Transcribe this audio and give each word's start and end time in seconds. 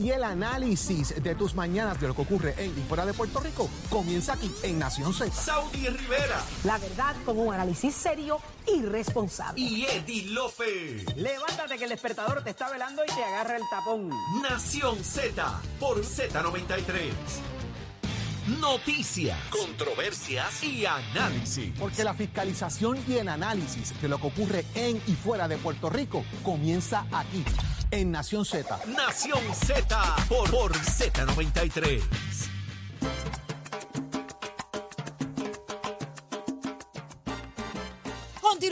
Y 0.00 0.12
el 0.12 0.22
análisis 0.22 1.20
de 1.20 1.34
tus 1.34 1.56
mañanas 1.56 2.00
de 2.00 2.06
lo 2.06 2.14
que 2.14 2.22
ocurre 2.22 2.54
en 2.56 2.70
y 2.70 2.82
fuera 2.82 3.04
de 3.04 3.12
Puerto 3.12 3.40
Rico 3.40 3.68
comienza 3.90 4.34
aquí 4.34 4.48
en 4.62 4.78
Nación 4.78 5.12
Z. 5.12 5.32
Saudi 5.32 5.88
Rivera 5.88 6.40
La 6.62 6.78
verdad 6.78 7.16
con 7.24 7.36
un 7.36 7.52
análisis 7.52 7.96
serio 7.96 8.38
y 8.72 8.80
responsable. 8.82 9.60
y 9.60 9.86
Eddie 9.86 10.26
Lofe. 10.26 11.04
Levántate 11.16 11.76
que 11.78 11.82
el 11.82 11.90
despertador 11.90 12.44
te 12.44 12.50
está 12.50 12.70
velando 12.70 13.02
y 13.02 13.08
te 13.08 13.24
agarra 13.24 13.56
el 13.56 13.62
tapón. 13.68 14.08
Nación 14.40 15.02
Z 15.02 15.60
por 15.80 16.00
Z93. 16.00 17.10
Noticias, 18.60 19.38
controversias 19.50 20.64
y 20.64 20.86
análisis. 20.86 21.70
Porque 21.78 22.02
la 22.02 22.14
fiscalización 22.14 22.98
y 23.06 23.16
el 23.16 23.28
análisis 23.28 24.00
de 24.00 24.08
lo 24.08 24.18
que 24.18 24.28
ocurre 24.28 24.64
en 24.74 24.96
y 25.06 25.12
fuera 25.12 25.48
de 25.48 25.58
Puerto 25.58 25.90
Rico 25.90 26.24
comienza 26.42 27.04
aquí 27.12 27.44
en 27.90 28.10
Nación 28.10 28.46
Z. 28.46 28.80
Nación 28.86 29.42
Z 29.52 30.16
por, 30.30 30.50
por 30.50 30.72
Z93. 30.72 32.00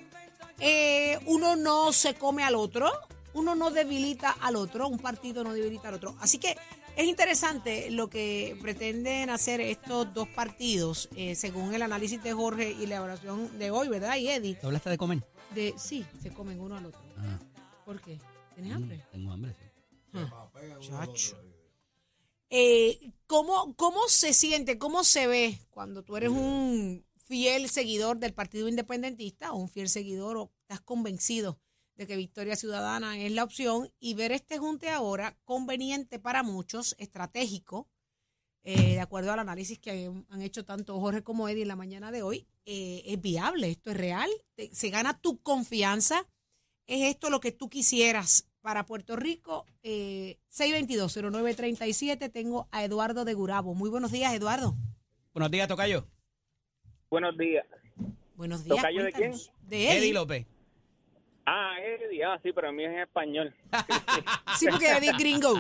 Eh, 0.61 1.19
uno 1.27 1.57
no 1.57 1.93
se 1.93 2.15
come 2.15 2.43
al 2.45 2.55
otro, 2.57 2.91
uno 3.35 3.55
no 3.55 3.71
debilita 3.71 4.31
al 4.41 4.57
otro, 4.57 4.89
un 4.89 4.99
partido 4.99 5.45
no 5.45 5.53
debilita 5.53 5.89
al 5.89 5.95
otro. 5.95 6.17
Así 6.21 6.39
que 6.39 6.57
es 6.97 7.07
interesante 7.07 7.91
lo 7.91 8.11
que 8.11 8.59
pretenden 8.61 9.31
hacer 9.31 9.61
estos 9.61 10.13
dos 10.13 10.27
partidos, 10.29 11.09
eh, 11.17 11.37
según 11.37 11.73
el 11.75 11.83
análisis 11.83 12.21
de 12.23 12.33
Jorge 12.33 12.73
y 12.73 12.87
la 12.87 13.01
oración 13.03 13.57
de 13.59 13.71
hoy, 13.71 13.89
¿verdad? 13.89 14.17
Y 14.17 14.29
Eddie, 14.29 14.55
¿Te 14.57 14.67
hablaste 14.67 14.91
de 14.91 14.99
comer? 14.99 15.23
de 15.55 15.75
sí, 15.79 16.05
se 16.21 16.31
comen 16.31 16.59
uno 16.61 16.77
al 16.77 16.87
otro. 16.87 17.01
Ah, 17.19 17.39
¿Por 17.85 18.01
qué? 18.01 18.19
¿Tienes 18.55 18.75
hambre? 18.75 19.05
tengo 19.13 19.31
hambre, 19.33 19.55
sí. 19.55 20.19
Chacho. 20.89 21.39
Eh, 22.51 23.13
¿cómo, 23.27 23.75
¿Cómo 23.77 24.09
se 24.09 24.33
siente, 24.33 24.79
cómo 24.79 25.05
se 25.05 25.27
ve 25.27 25.59
cuando 25.71 26.03
tú 26.03 26.17
eres 26.17 26.31
un 26.31 27.05
fiel 27.29 27.69
seguidor 27.69 28.19
del 28.19 28.33
Partido 28.33 28.69
Independentista 28.69 29.53
o 29.53 29.57
un 29.59 29.69
fiel 29.69 29.89
seguidor 29.89 30.37
o 30.39 30.51
estás 30.63 30.81
convencido 30.81 31.59
de 31.95 32.07
que 32.07 32.17
Victoria 32.17 32.57
Ciudadana 32.57 33.19
es 33.19 33.31
la 33.33 33.45
opción 33.45 33.93
y 34.01 34.15
ver 34.15 34.33
este 34.33 34.59
junte 34.59 34.89
ahora 34.89 35.37
conveniente 35.45 36.19
para 36.19 36.43
muchos, 36.43 36.95
estratégico, 36.99 37.89
eh, 38.63 38.95
de 38.95 39.01
acuerdo 39.01 39.33
al 39.33 39.39
análisis 39.41 39.79
que 39.79 40.11
han, 40.29 40.43
hecho 40.43 40.65
tanto 40.65 40.99
Jorge 41.01 41.23
como 41.23 41.49
Eddie 41.49 41.63
en 41.63 41.69
la 41.69 41.77
mañana 41.77 42.11
de 42.13 42.23
hoy, 42.23 42.47
eh, 42.67 43.03
es 43.05 43.21
viable, 43.21 43.71
esto 43.71 43.91
es 43.91 43.97
real, 43.97 44.31
Te- 44.55 44.75
se 44.75 44.91
gana 44.91 45.19
tu 45.21 45.39
confianza, 45.43 46.27
es 46.87 47.03
esto 47.11 47.31
lo 47.31 47.41
que 47.41 47.53
tú 47.53 47.69
quisieras 47.69 48.47
para 48.61 48.87
Puerto 48.87 49.17
Rico. 49.17 49.67
Eh, 49.83 50.39
622-0937, 50.51 52.31
tengo 52.31 52.69
a 52.71 52.85
Eduardo 52.85 53.25
de 53.25 53.35
Gurabo. 53.35 53.75
Muy 53.75 53.91
buenos 53.91 54.13
días, 54.13 54.33
Eduardo. 54.35 54.75
Buenos 55.33 55.51
días, 55.51 55.69
Tocayo. 55.69 56.07
Buenos 57.11 57.37
días. 57.39 57.67
Buenos 58.37 58.65
días. 58.65 58.77
¿Tocayo 58.77 59.05
de 59.05 59.13
quién? 59.13 59.33
De 59.67 59.77
Eddie. 59.89 59.99
Eddie 59.99 60.13
López. 60.15 60.47
Ah, 61.47 61.77
Eddie, 61.81 62.23
ah, 62.25 62.39
sí, 62.43 62.53
pero 62.53 62.69
a 62.69 62.73
mí 62.73 62.85
es 62.85 62.91
en 62.91 62.99
español. 63.01 63.55
Sí, 64.59 64.67
porque 64.71 64.89
Eddie 64.91 65.11
es 65.11 65.17
gringo. 65.19 65.55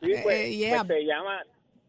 Sí, 0.00 0.12
pues, 0.22 0.36
Eh, 0.48 0.56
yeah. 0.56 0.78
pues 0.84 0.88
te 0.98 1.04
llama 1.04 1.42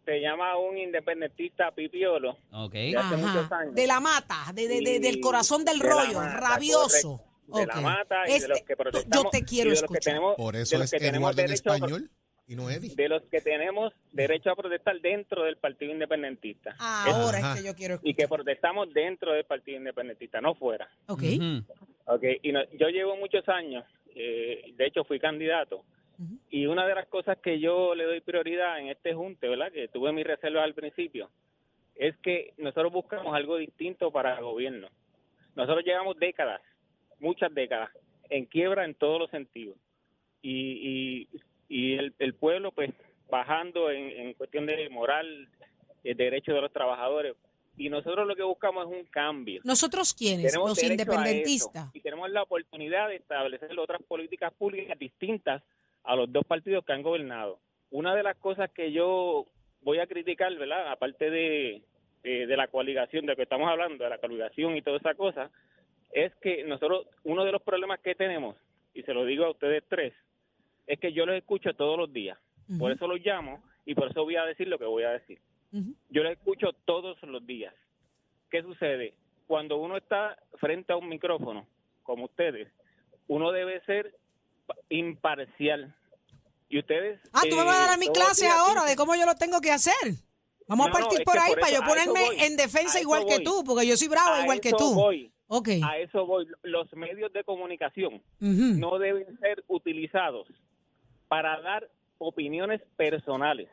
te 0.03 0.19
llama 0.19 0.57
un 0.57 0.77
independentista 0.77 1.71
pipiolo. 1.71 2.35
Ok. 2.51 2.73
Ya. 2.91 2.99
hace 3.07 3.17
muchos 3.17 3.51
años. 3.51 3.73
De 3.75 3.87
la 3.87 3.99
mata, 3.99 4.51
de, 4.53 4.67
de- 4.67 4.81
de- 4.81 4.99
del 4.99 5.19
corazón 5.21 5.63
del 5.63 5.79
de 5.79 5.87
rollo, 5.87 6.19
mata, 6.19 6.37
rabioso. 6.37 7.21
correcto. 7.47 7.57
De 7.59 7.65
la 7.67 7.75
Ok. 7.75 7.81
mata 7.83 8.15
y 8.27 8.31
de 8.33 8.47
los 8.47 8.57
Este- 8.57 8.65
que 8.67 8.75
protestamos. 8.75 9.23
Yo 9.23 9.29
te 9.29 9.43
quiero 9.45 9.69
y 9.69 9.75
de 9.75 9.81
los 9.81 9.89
que 9.89 9.93
escuchar. 9.97 10.13
tenemos- 10.13 10.35
Por 10.35 10.55
de 10.55 10.61
eso 10.63 10.77
los 10.77 10.85
es 10.85 10.91
que 10.91 10.97
tenemos 11.05 11.31
Eduardo 11.31 11.41
en 11.41 11.53
español 11.53 12.09
y 12.51 12.55
no 12.55 12.69
Eddie. 12.69 12.93
De 12.95 13.07
los 13.07 13.23
que 13.23 13.39
tenemos 13.39 13.93
derecho 14.11 14.51
a 14.51 14.55
protestar 14.55 14.99
dentro 14.99 15.43
del 15.43 15.55
Partido 15.57 15.91
Independentista. 15.93 16.75
Ahora 16.79 17.37
Ajá. 17.37 17.53
es 17.53 17.61
que 17.61 17.67
yo 17.67 17.75
quiero 17.75 17.95
Y 18.03 18.13
que 18.13 18.23
escuchar. 18.23 18.29
protestamos 18.39 18.93
dentro 18.93 19.31
del 19.31 19.45
Partido 19.45 19.77
Independentista, 19.77 20.41
no 20.41 20.53
fuera. 20.55 20.89
Ok. 21.07 21.23
Ujú. 21.23 21.63
Okay, 22.15 22.39
y 22.43 22.51
no- 22.51 22.63
yo 22.73 22.89
llevo 22.89 23.15
muchos 23.15 23.47
años, 23.47 23.85
eh, 24.15 24.73
de 24.75 24.85
hecho 24.85 25.03
fui 25.05 25.19
candidato, 25.19 25.83
y 26.49 26.65
una 26.65 26.85
de 26.85 26.93
las 26.93 27.07
cosas 27.07 27.37
que 27.39 27.59
yo 27.59 27.95
le 27.95 28.03
doy 28.03 28.19
prioridad 28.21 28.79
en 28.79 28.89
este 28.89 29.13
junte, 29.13 29.47
¿verdad? 29.47 29.71
Que 29.71 29.87
tuve 29.87 30.11
mis 30.11 30.27
reservas 30.27 30.65
al 30.65 30.73
principio, 30.75 31.29
es 31.95 32.15
que 32.17 32.53
nosotros 32.57 32.91
buscamos 32.91 33.33
algo 33.33 33.57
distinto 33.57 34.11
para 34.11 34.35
el 34.37 34.43
gobierno. 34.43 34.89
Nosotros 35.55 35.83
llevamos 35.85 36.17
décadas, 36.19 36.61
muchas 37.19 37.53
décadas, 37.53 37.89
en 38.29 38.45
quiebra 38.45 38.83
en 38.85 38.93
todos 38.95 39.19
los 39.19 39.29
sentidos. 39.31 39.77
Y, 40.43 41.21
y, 41.23 41.27
y 41.71 41.93
el, 41.93 42.13
el 42.19 42.33
pueblo, 42.33 42.71
pues, 42.73 42.91
bajando 43.29 43.89
en, 43.89 44.09
en 44.09 44.33
cuestión 44.33 44.65
de 44.65 44.89
moral, 44.89 45.47
el 46.03 46.17
derecho 46.17 46.53
de 46.53 46.61
los 46.61 46.73
trabajadores. 46.73 47.35
Y 47.77 47.87
nosotros 47.89 48.27
lo 48.27 48.35
que 48.35 48.43
buscamos 48.43 48.85
es 48.85 48.99
un 48.99 49.05
cambio 49.05 49.61
¿Nosotros 49.63 50.13
quiénes? 50.13 50.51
tenemos 50.51 50.71
Los 50.71 50.83
independentistas. 50.83 51.89
y 51.93 52.01
tenemos 52.01 52.29
la 52.29 52.43
oportunidad 52.43 53.07
de 53.07 53.15
establecer 53.15 53.79
otras 53.79 54.03
políticas 54.03 54.51
públicas 54.53 54.99
distintas 54.99 55.63
a 56.03 56.15
los 56.17 56.29
dos 56.31 56.43
partidos 56.45 56.83
que 56.83 56.91
han 56.91 57.01
gobernado. 57.01 57.59
Una 57.89 58.13
de 58.13 58.23
las 58.23 58.35
cosas 58.37 58.69
que 58.71 58.91
yo 58.91 59.47
voy 59.81 59.99
a 59.99 60.07
criticar, 60.07 60.53
¿verdad? 60.55 60.91
Aparte 60.91 61.29
de, 61.29 61.81
de, 62.23 62.45
de 62.47 62.57
la 62.57 62.67
coaligación, 62.67 63.25
de 63.25 63.31
lo 63.31 63.35
que 63.37 63.43
estamos 63.43 63.69
hablando, 63.69 64.03
de 64.03 64.09
la 64.09 64.17
coaligación 64.17 64.75
y 64.75 64.81
toda 64.81 64.97
esa 64.97 65.13
cosa, 65.13 65.49
es 66.11 66.35
que 66.41 66.65
nosotros, 66.65 67.07
uno 67.23 67.45
de 67.45 67.53
los 67.53 67.61
problemas 67.61 68.01
que 68.01 68.13
tenemos, 68.15 68.57
y 68.93 69.03
se 69.03 69.13
lo 69.13 69.23
digo 69.23 69.45
a 69.45 69.51
ustedes 69.51 69.83
tres, 69.87 70.13
es 70.91 70.99
que 70.99 71.13
yo 71.13 71.25
los 71.25 71.35
escucho 71.35 71.73
todos 71.73 71.97
los 71.97 72.11
días. 72.11 72.37
Por 72.79 72.91
eso 72.91 73.07
los 73.07 73.19
llamo 73.19 73.61
y 73.85 73.95
por 73.95 74.09
eso 74.11 74.23
voy 74.23 74.35
a 74.37 74.45
decir 74.45 74.67
lo 74.67 74.77
que 74.79 74.85
voy 74.85 75.03
a 75.03 75.09
decir. 75.11 75.39
Yo 76.09 76.23
la 76.23 76.31
escucho 76.31 76.73
todos 76.85 77.21
los 77.23 77.45
días. 77.45 77.73
¿Qué 78.49 78.61
sucede? 78.61 79.13
Cuando 79.47 79.77
uno 79.77 79.97
está 79.97 80.37
frente 80.59 80.93
a 80.93 80.97
un 80.97 81.07
micrófono, 81.09 81.65
como 82.03 82.25
ustedes, 82.25 82.67
uno 83.27 83.51
debe 83.51 83.81
ser 83.85 84.15
pa- 84.67 84.75
imparcial. 84.89 85.93
Y 86.69 86.79
ustedes... 86.79 87.19
Ah, 87.33 87.41
tú 87.49 87.55
me 87.55 87.63
vas 87.63 87.75
a 87.77 87.79
dar 87.85 87.93
a 87.95 87.97
mi 87.97 88.05
eh, 88.05 88.09
los 88.09 88.17
clase 88.17 88.47
ahora 88.47 88.83
de 88.85 88.95
cómo 88.95 89.15
yo 89.15 89.25
lo 89.25 89.35
tengo 89.35 89.59
que 89.61 89.71
hacer. 89.71 89.93
Vamos 90.67 90.87
No, 90.87 90.93
a 90.95 90.99
partir 90.99 91.23
por 91.25 91.37
ahí 91.37 91.51
por 91.51 91.59
para 91.61 91.71
yo 91.73 91.79
eso- 91.79 91.87
ponerme 91.87 92.25
voy. 92.25 92.35
en 92.39 92.55
defensa 92.57 92.99
igual 93.01 93.25
que 93.25 93.39
tú, 93.41 93.63
porque 93.65 93.85
yo 93.87 93.95
soy 93.97 94.07
brava 94.07 94.37
a 94.39 94.41
igual 94.43 94.59
que 94.61 94.71
tú. 94.71 94.93
voy. 94.93 95.31
Ok. 95.47 95.67
A 95.83 95.97
eso 95.97 96.25
voy. 96.25 96.47
Los 96.63 96.91
medios 96.93 97.31
de 97.33 97.43
comunicación 97.43 98.21
no 98.39 98.97
deben 98.99 99.37
ser 99.39 99.63
utilizados 99.67 100.47
para 101.31 101.61
dar 101.61 101.89
opiniones 102.17 102.81
personales. 102.97 103.69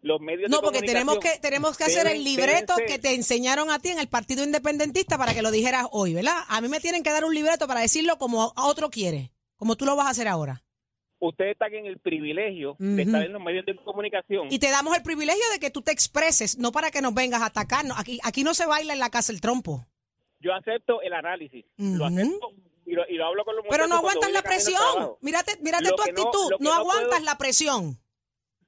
Los 0.00 0.18
medios 0.18 0.48
No, 0.50 0.56
de 0.56 0.62
porque 0.62 0.80
tenemos 0.80 1.18
que 1.18 1.38
tenemos 1.42 1.76
que 1.76 1.84
hacer 1.84 2.06
el 2.06 2.24
libreto 2.24 2.72
que 2.86 2.98
te 2.98 3.14
enseñaron 3.14 3.70
a 3.70 3.78
ti 3.80 3.90
en 3.90 3.98
el 3.98 4.08
Partido 4.08 4.42
Independentista 4.42 5.18
para 5.18 5.34
que 5.34 5.42
lo 5.42 5.50
dijeras 5.50 5.88
hoy, 5.92 6.14
¿verdad? 6.14 6.38
A 6.48 6.62
mí 6.62 6.68
me 6.68 6.80
tienen 6.80 7.02
que 7.02 7.10
dar 7.10 7.26
un 7.26 7.34
libreto 7.34 7.68
para 7.68 7.80
decirlo 7.80 8.16
como 8.16 8.54
a 8.56 8.66
otro 8.66 8.88
quiere, 8.88 9.30
como 9.56 9.76
tú 9.76 9.84
lo 9.84 9.94
vas 9.94 10.06
a 10.06 10.10
hacer 10.10 10.26
ahora. 10.26 10.64
Ustedes 11.18 11.52
están 11.52 11.74
en 11.74 11.84
el 11.84 11.98
privilegio 11.98 12.72
Ujú. 12.72 12.96
de 12.96 13.02
estar 13.02 13.22
en 13.22 13.32
los 13.34 13.42
medios 13.42 13.66
de 13.66 13.76
comunicación. 13.76 14.48
Y 14.50 14.58
te 14.58 14.70
damos 14.70 14.96
el 14.96 15.02
privilegio 15.02 15.44
de 15.52 15.60
que 15.60 15.70
tú 15.70 15.82
te 15.82 15.92
expreses, 15.92 16.56
no 16.58 16.72
para 16.72 16.90
que 16.90 17.02
nos 17.02 17.12
vengas 17.12 17.42
a 17.42 17.46
atacarnos. 17.46 17.98
Aquí 18.00 18.20
aquí 18.24 18.42
no 18.42 18.54
se 18.54 18.64
baila 18.64 18.94
en 18.94 19.00
la 19.00 19.10
casa 19.10 19.32
el 19.32 19.42
trompo. 19.42 19.86
Yo 20.40 20.54
acepto 20.54 21.02
el 21.02 21.12
análisis, 21.12 21.66
lo 21.76 22.06
acepto 22.06 22.52
y 22.86 22.92
lo, 22.92 23.08
y 23.08 23.14
lo 23.14 23.26
hablo 23.26 23.44
con 23.44 23.56
los 23.56 23.64
Pero 23.68 23.86
no 23.86 23.96
aguantas 23.96 24.30
la 24.32 24.42
presión. 24.42 25.16
Mírate, 25.20 25.58
mírate 25.60 25.84
Lo 25.90 25.96
tu 25.96 26.02
actitud. 26.02 26.50
No, 26.58 26.70
no 26.70 26.72
aguantas 26.74 27.08
puedo- 27.10 27.24
la 27.24 27.38
presión. 27.38 28.00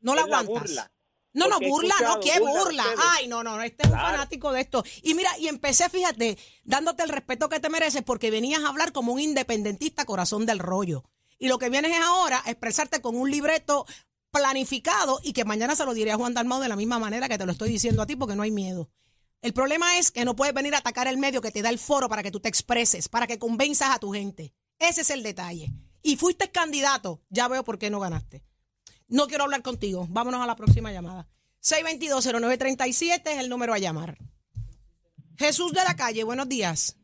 No 0.00 0.14
la 0.14 0.22
aguantas. 0.22 0.90
No, 1.32 1.48
no, 1.48 1.58
burla, 1.58 1.94
no, 2.00 2.20
qué 2.20 2.38
burla. 2.38 2.84
Ay, 3.16 3.26
no, 3.26 3.42
no, 3.42 3.60
este 3.60 3.82
es 3.82 3.90
un 3.90 3.96
fanático 3.98 4.52
de 4.52 4.60
esto. 4.60 4.84
Y 5.02 5.14
mira, 5.14 5.36
y 5.38 5.48
empecé, 5.48 5.88
fíjate, 5.88 6.38
dándote 6.62 7.02
el 7.02 7.08
respeto 7.08 7.48
que 7.48 7.58
te 7.58 7.68
mereces 7.70 8.04
porque 8.04 8.30
venías 8.30 8.62
a 8.62 8.68
hablar 8.68 8.92
como 8.92 9.12
un 9.12 9.18
independentista 9.20 10.04
corazón 10.04 10.46
del 10.46 10.60
rollo. 10.60 11.02
Y 11.38 11.48
lo 11.48 11.58
que 11.58 11.70
vienes 11.70 11.90
es 11.90 12.00
ahora 12.04 12.40
a 12.44 12.50
expresarte 12.52 13.00
con 13.02 13.16
un 13.16 13.28
libreto 13.32 13.84
planificado 14.30 15.18
y 15.24 15.32
que 15.32 15.44
mañana 15.44 15.74
se 15.74 15.84
lo 15.84 15.92
diré 15.94 16.12
a 16.12 16.16
Juan 16.16 16.34
Dalmau 16.34 16.60
de 16.60 16.68
la 16.68 16.76
misma 16.76 16.98
manera 17.00 17.28
que 17.28 17.38
te 17.38 17.46
lo 17.46 17.52
estoy 17.52 17.68
diciendo 17.68 18.02
a 18.02 18.06
ti 18.06 18.14
porque 18.14 18.36
no 18.36 18.42
hay 18.44 18.50
miedo. 18.52 18.88
El 19.44 19.52
problema 19.52 19.98
es 19.98 20.10
que 20.10 20.24
no 20.24 20.34
puedes 20.34 20.54
venir 20.54 20.74
a 20.74 20.78
atacar 20.78 21.06
el 21.06 21.18
medio 21.18 21.42
que 21.42 21.50
te 21.50 21.60
da 21.60 21.68
el 21.68 21.78
foro 21.78 22.08
para 22.08 22.22
que 22.22 22.30
tú 22.30 22.40
te 22.40 22.48
expreses, 22.48 23.10
para 23.10 23.26
que 23.26 23.38
convenzas 23.38 23.94
a 23.94 23.98
tu 23.98 24.10
gente. 24.10 24.54
Ese 24.78 25.02
es 25.02 25.10
el 25.10 25.22
detalle. 25.22 25.70
Y 26.02 26.16
fuiste 26.16 26.50
candidato, 26.50 27.20
ya 27.28 27.46
veo 27.46 27.62
por 27.62 27.78
qué 27.78 27.90
no 27.90 28.00
ganaste. 28.00 28.42
No 29.06 29.26
quiero 29.26 29.44
hablar 29.44 29.60
contigo. 29.60 30.06
Vámonos 30.08 30.40
a 30.40 30.46
la 30.46 30.56
próxima 30.56 30.92
llamada. 30.92 31.28
622-0937 31.62 33.20
es 33.26 33.38
el 33.38 33.50
número 33.50 33.74
a 33.74 33.78
llamar. 33.78 34.16
Jesús 35.36 35.72
de 35.72 35.84
la 35.84 35.94
calle, 35.94 36.24
buenos 36.24 36.48
días. 36.48 36.96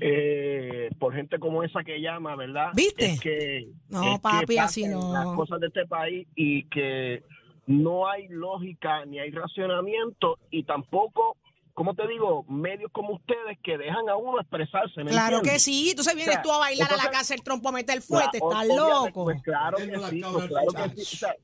eh, 0.00 0.88
por 0.98 1.14
gente 1.14 1.38
como 1.38 1.62
esa 1.62 1.84
que 1.84 2.00
llama, 2.00 2.34
¿verdad? 2.34 2.70
¿Viste? 2.74 3.04
Es 3.12 3.20
que, 3.20 3.68
No, 3.90 4.02
es 4.04 4.10
que 4.12 4.18
papi, 4.20 4.56
así 4.56 4.86
no. 4.86 5.12
Las 5.12 5.26
cosas 5.36 5.60
de 5.60 5.66
este 5.66 5.86
país 5.86 6.26
y 6.34 6.66
que 6.70 7.22
no 7.70 8.08
hay 8.08 8.26
lógica 8.28 9.04
ni 9.06 9.20
hay 9.20 9.30
racionamiento 9.30 10.38
y 10.50 10.64
tampoco, 10.64 11.36
como 11.72 11.94
te 11.94 12.06
digo, 12.08 12.44
medios 12.48 12.90
como 12.92 13.14
ustedes 13.14 13.58
que 13.62 13.78
dejan 13.78 14.08
a 14.08 14.16
uno 14.16 14.40
expresarse. 14.40 15.04
¿me 15.04 15.12
Claro 15.12 15.40
que 15.40 15.58
sí. 15.60 15.90
Entonces 15.90 16.14
vienes 16.16 16.30
O 16.30 16.32
sea, 16.34 16.42
tú 16.42 16.52
a 16.52 16.58
bailar 16.58 16.92
a 16.92 16.96
la 16.96 17.10
casa 17.10 17.32
el 17.32 17.42
trompo 17.42 17.68
a 17.68 17.72
meter 17.72 18.02
fuerte. 18.02 18.40
Claro, 18.40 18.50
Estás 18.50 18.76
obviamente, 18.76 19.06
loco. 19.06 19.24
Pues 19.24 19.42
claro 19.42 19.76
que 19.76 19.84
sí, 19.84 20.22
pues 20.32 20.48
claro 20.48 20.94
que 20.94 21.04
sí. 21.04 21.16
O 21.16 21.18
sea, 21.18 21.36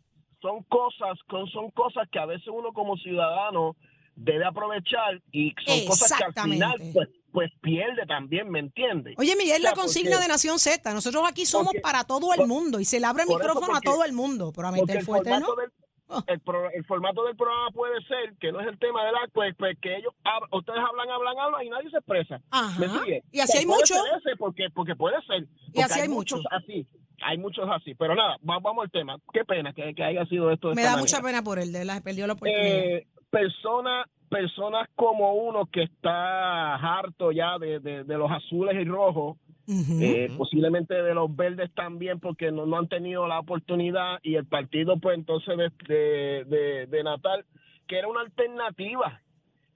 son 0.43 0.63
cosas, 0.65 1.17
son, 1.31 1.47
son 1.49 1.71
cosas 1.71 2.09
que 2.11 2.19
a 2.19 2.27
veces 2.27 2.49
uno 2.53 2.73
como 2.73 2.97
ciudadano 2.97 3.77
debe 4.17 4.45
aprovechar 4.47 5.23
y 5.31 5.55
son 5.65 5.87
cosas 5.87 6.13
que 6.19 6.25
al 6.25 6.33
final 6.33 6.75
pues, 6.93 7.09
pues 7.33 7.53
pierde 7.61 8.05
también, 8.07 8.51
¿me 8.51 8.59
entiendes? 8.59 9.15
Oye, 9.19 9.37
Miguel, 9.37 9.59
O 9.59 9.63
sea, 9.63 9.71
la 9.71 9.77
consigna 9.77 10.11
porque- 10.13 10.23
de 10.25 10.29
Nación 10.29 10.59
Z. 10.59 10.93
Nosotros 10.93 11.23
aquí 11.29 11.47
somos 11.47 11.67
porque- 11.69 11.81
para 11.83 12.03
todo 12.05 12.35
el 12.35 12.47
mundo 12.49 12.81
y 12.81 12.85
se 12.85 12.99
le 12.99 13.07
abre 13.07 13.23
el 13.23 13.29
micrófono 13.29 13.77
a 13.77 13.81
todo 13.81 14.03
el 14.05 14.13
mundo. 14.13 14.53
Pero 14.55 14.69
a 14.69 14.73
meter 14.73 14.97
el 14.97 15.05
fuerte, 15.05 15.31
¿no? 15.39 15.55
del. 15.55 15.71
el, 16.27 16.41
pro- 16.41 16.71
el 16.71 16.85
formato 16.85 17.25
del 17.25 17.37
programa 17.37 17.71
puede 17.73 18.01
ser 18.05 18.35
que 18.41 18.53
no 18.53 18.61
es 18.61 18.67
el 18.69 18.79
tema 18.79 19.05
de 19.05 19.13
la 19.13 19.21
pues, 19.33 19.55
pues 19.57 19.77
que 19.81 19.97
ellos 19.97 20.13
hab- 20.25 20.49
ustedes 20.57 20.79
hablan, 20.79 21.11
hablan, 21.11 21.39
hablan 21.39 21.67
y 21.67 21.71
nadie 21.71 21.91
se 21.91 21.97
expresa. 21.99 22.41
Ajá. 22.51 22.79
¿Me 22.81 22.89
sigue? 22.89 23.23
Y 23.33 23.41
así 23.41 23.59
hay 23.59 23.67
puede 23.67 23.79
mucho. 23.81 23.95
ser 23.95 24.03
ese 24.19 24.37
porque, 24.37 24.69
porque 24.75 24.95
puede 24.97 25.17
ser. 25.27 25.47
Y 25.75 25.81
así 25.83 26.01
hay 26.01 26.09
muchos 26.09 26.39
mucho. 26.41 26.49
así. 26.53 26.87
Hay 27.23 27.39
muchos 27.39 27.67
así. 27.71 27.95
Pero 27.95 28.15
nada, 28.15 28.37
va- 28.49 28.59
vamos 28.61 28.85
al 28.85 28.91
tema. 28.91 29.17
Qué 29.33 29.45
pena 29.45 29.73
que, 29.73 29.95
que 29.95 30.05
haya 30.05 30.25
sido 30.27 30.51
esto 30.51 30.69
de 30.69 30.75
Me 30.75 30.83
esta 30.83 30.93
da 30.93 30.97
manera. 30.99 31.17
mucha 31.17 31.27
pena 31.27 31.43
por 31.43 31.59
él, 31.59 31.73
de 31.73 31.85
perdió 32.03 32.27
la 32.27 32.35
oportunidad. 32.35 32.67
Eh, 32.69 33.07
personas 33.31 34.07
personas 34.29 34.89
como 34.97 35.35
uno 35.35 35.67
que 35.67 35.85
está 35.85 36.75
harto 36.75 37.31
ya 37.31 37.59
de, 37.59 37.79
de- 37.79 38.03
de 38.03 38.19
los 38.19 38.29
azules 38.31 38.75
y 38.75 38.85
rojos, 38.85 39.37
Eh, 39.69 40.31
posiblemente 40.37 40.95
de 40.95 41.15
los 41.15 41.35
verdes 41.35 41.73
también 41.75 42.21
porque 42.21 42.53
no, 42.53 42.67
no 42.67 42.79
han 42.79 42.87
tenido 42.89 43.27
la 43.27 43.41
oportunidad 43.41 44.21
y 44.23 44.37
el 44.37 44.47
partido 44.47 44.99
pues 44.99 45.19
entonces 45.19 45.57
de, 45.89 46.45
de, 46.45 46.87
de- 46.87 47.03
Natal, 47.03 47.45
que 47.89 47.99
era 47.99 48.07
una 48.07 48.21
alternativa 48.21 49.21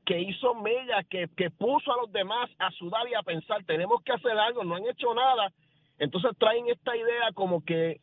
que 0.05 0.21
hizo 0.21 0.55
Mella, 0.55 1.03
que, 1.09 1.29
que 1.37 1.51
puso 1.51 1.93
a 1.93 1.97
los 2.03 2.13
demás 2.13 2.51
a 2.59 2.71
sudar 2.73 3.09
y 3.09 3.15
a 3.15 3.23
pensar, 3.23 3.65
tenemos 3.65 4.03
que 4.03 4.13
hacer 4.13 4.39
algo, 4.39 4.63
no 4.65 4.77
han 4.77 4.87
hecho 4.87 5.13
nada, 5.15 5.53
entonces 5.99 6.31
traen 6.39 6.69
esta 6.69 6.97
idea 6.97 7.33
como 7.35 7.65
que 7.65 8.01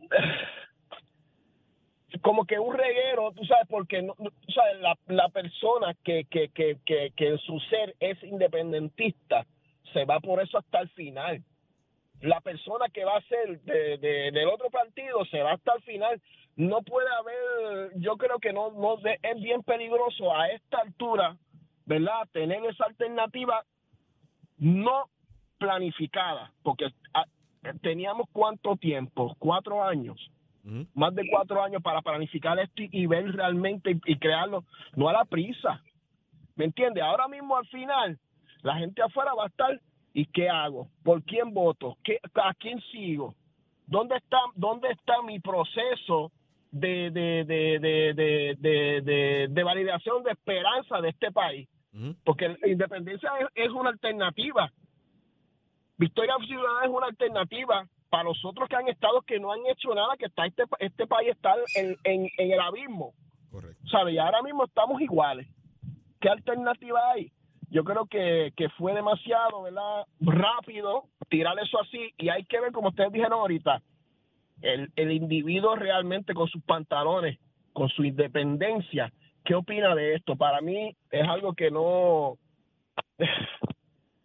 como 2.22 2.46
que 2.46 2.58
un 2.58 2.74
reguero, 2.74 3.32
tú 3.32 3.44
sabes, 3.44 3.66
porque 3.68 4.00
no, 4.02 4.14
tú 4.14 4.52
sabes, 4.52 4.80
la, 4.80 4.96
la 5.08 5.28
persona 5.28 5.94
que, 6.02 6.24
que, 6.24 6.48
que, 6.48 6.78
que 6.84 7.28
en 7.28 7.38
su 7.38 7.60
ser 7.60 7.94
es 8.00 8.22
independentista 8.24 9.46
se 9.92 10.04
va 10.04 10.20
por 10.20 10.40
eso 10.42 10.58
hasta 10.58 10.80
el 10.80 10.88
final. 10.90 11.42
La 12.20 12.40
persona 12.40 12.86
que 12.92 13.04
va 13.04 13.16
a 13.16 13.22
ser 13.22 13.60
de, 13.60 13.98
de- 13.98 14.30
del 14.32 14.48
otro 14.48 14.70
partido 14.70 15.24
se 15.26 15.40
va 15.42 15.52
hasta 15.52 15.74
el 15.74 15.82
final. 15.82 16.20
No 16.56 16.82
puede 16.82 17.06
haber, 17.20 17.92
yo 18.00 18.16
creo 18.16 18.38
que 18.40 18.52
no, 18.52 18.72
no 18.72 18.98
es 19.04 19.40
bien 19.40 19.62
peligroso 19.62 20.34
a 20.34 20.48
esta 20.48 20.78
altura, 20.78 21.36
¿verdad? 21.86 22.26
Tener 22.32 22.64
esa 22.64 22.86
alternativa 22.86 23.64
no 24.58 25.04
planificada, 25.58 26.52
porque 26.62 26.86
ah, 27.14 27.24
teníamos 27.82 28.26
cuánto 28.32 28.76
tiempo, 28.76 29.34
cuatro 29.38 29.82
años 29.84 30.18
más 30.94 31.14
de 31.14 31.26
cuatro 31.30 31.62
años 31.62 31.82
para 31.82 32.02
planificar 32.02 32.58
esto 32.58 32.82
y, 32.82 32.88
y 32.92 33.06
ver 33.06 33.32
realmente 33.32 33.92
y, 33.92 34.00
y 34.04 34.18
crearlo, 34.18 34.64
no 34.96 35.08
a 35.08 35.12
la 35.14 35.24
prisa. 35.24 35.82
¿Me 36.56 36.66
entiendes? 36.66 37.02
Ahora 37.02 37.26
mismo 37.26 37.56
al 37.56 37.66
final, 37.68 38.18
la 38.62 38.76
gente 38.76 39.02
afuera 39.02 39.34
va 39.34 39.44
a 39.44 39.48
estar, 39.48 39.80
¿y 40.12 40.26
qué 40.26 40.48
hago? 40.48 40.88
¿Por 41.04 41.22
quién 41.22 41.52
voto? 41.54 41.96
¿Qué, 42.02 42.18
¿A 42.34 42.54
quién 42.54 42.80
sigo? 42.92 43.34
¿Dónde 43.86 44.16
está, 44.16 44.38
dónde 44.54 44.88
está 44.90 45.22
mi 45.22 45.40
proceso 45.40 46.30
de, 46.70 47.10
de, 47.10 47.44
de, 47.44 47.78
de, 47.78 48.14
de, 48.14 48.56
de, 48.58 49.00
de- 49.02 49.46
de 49.48 49.62
validación 49.64 50.22
de 50.22 50.32
esperanza 50.32 51.00
de 51.00 51.08
este 51.10 51.30
país? 51.32 51.68
Porque 52.24 52.48
la 52.48 52.68
independencia 52.68 53.30
es, 53.40 53.46
es 53.54 53.70
una 53.70 53.90
alternativa. 53.90 54.70
Victoria 55.96 56.34
Ciudadana 56.46 56.84
es 56.84 56.90
una 56.90 57.06
alternativa 57.06 57.86
para 58.08 58.24
los 58.24 58.42
otros 58.44 58.68
que 58.68 58.76
han 58.76 58.88
estado 58.88 59.22
que 59.22 59.40
no 59.40 59.52
han 59.52 59.60
hecho 59.66 59.94
nada, 59.94 60.16
que 60.16 60.26
está 60.26 60.46
este, 60.46 60.64
este 60.80 61.06
país 61.06 61.30
está 61.30 61.54
en, 61.74 61.96
en, 62.04 62.28
en 62.38 62.52
el 62.52 62.60
abismo. 62.60 63.14
Correcto. 63.50 63.88
¿Sabe? 63.90 64.12
Y 64.12 64.18
ahora 64.18 64.42
mismo 64.42 64.64
estamos 64.64 65.00
iguales. 65.00 65.46
¿Qué 66.20 66.28
alternativa 66.28 67.00
hay? 67.12 67.32
Yo 67.70 67.84
creo 67.84 68.06
que, 68.06 68.52
que 68.56 68.68
fue 68.70 68.94
demasiado, 68.94 69.62
¿verdad? 69.62 70.04
Rápido 70.20 71.04
tirar 71.28 71.58
eso 71.58 71.78
así 71.80 72.12
y 72.16 72.28
hay 72.30 72.44
que 72.44 72.60
ver, 72.60 72.72
como 72.72 72.88
ustedes 72.88 73.12
dijeron 73.12 73.40
ahorita, 73.40 73.82
el, 74.62 74.90
el 74.96 75.12
individuo 75.12 75.76
realmente 75.76 76.32
con 76.34 76.48
sus 76.48 76.62
pantalones, 76.64 77.38
con 77.72 77.88
su 77.90 78.04
independencia, 78.04 79.12
¿qué 79.44 79.54
opina 79.54 79.94
de 79.94 80.14
esto? 80.14 80.34
Para 80.36 80.60
mí 80.60 80.96
es 81.10 81.28
algo 81.28 81.52
que 81.54 81.70
no... 81.70 82.38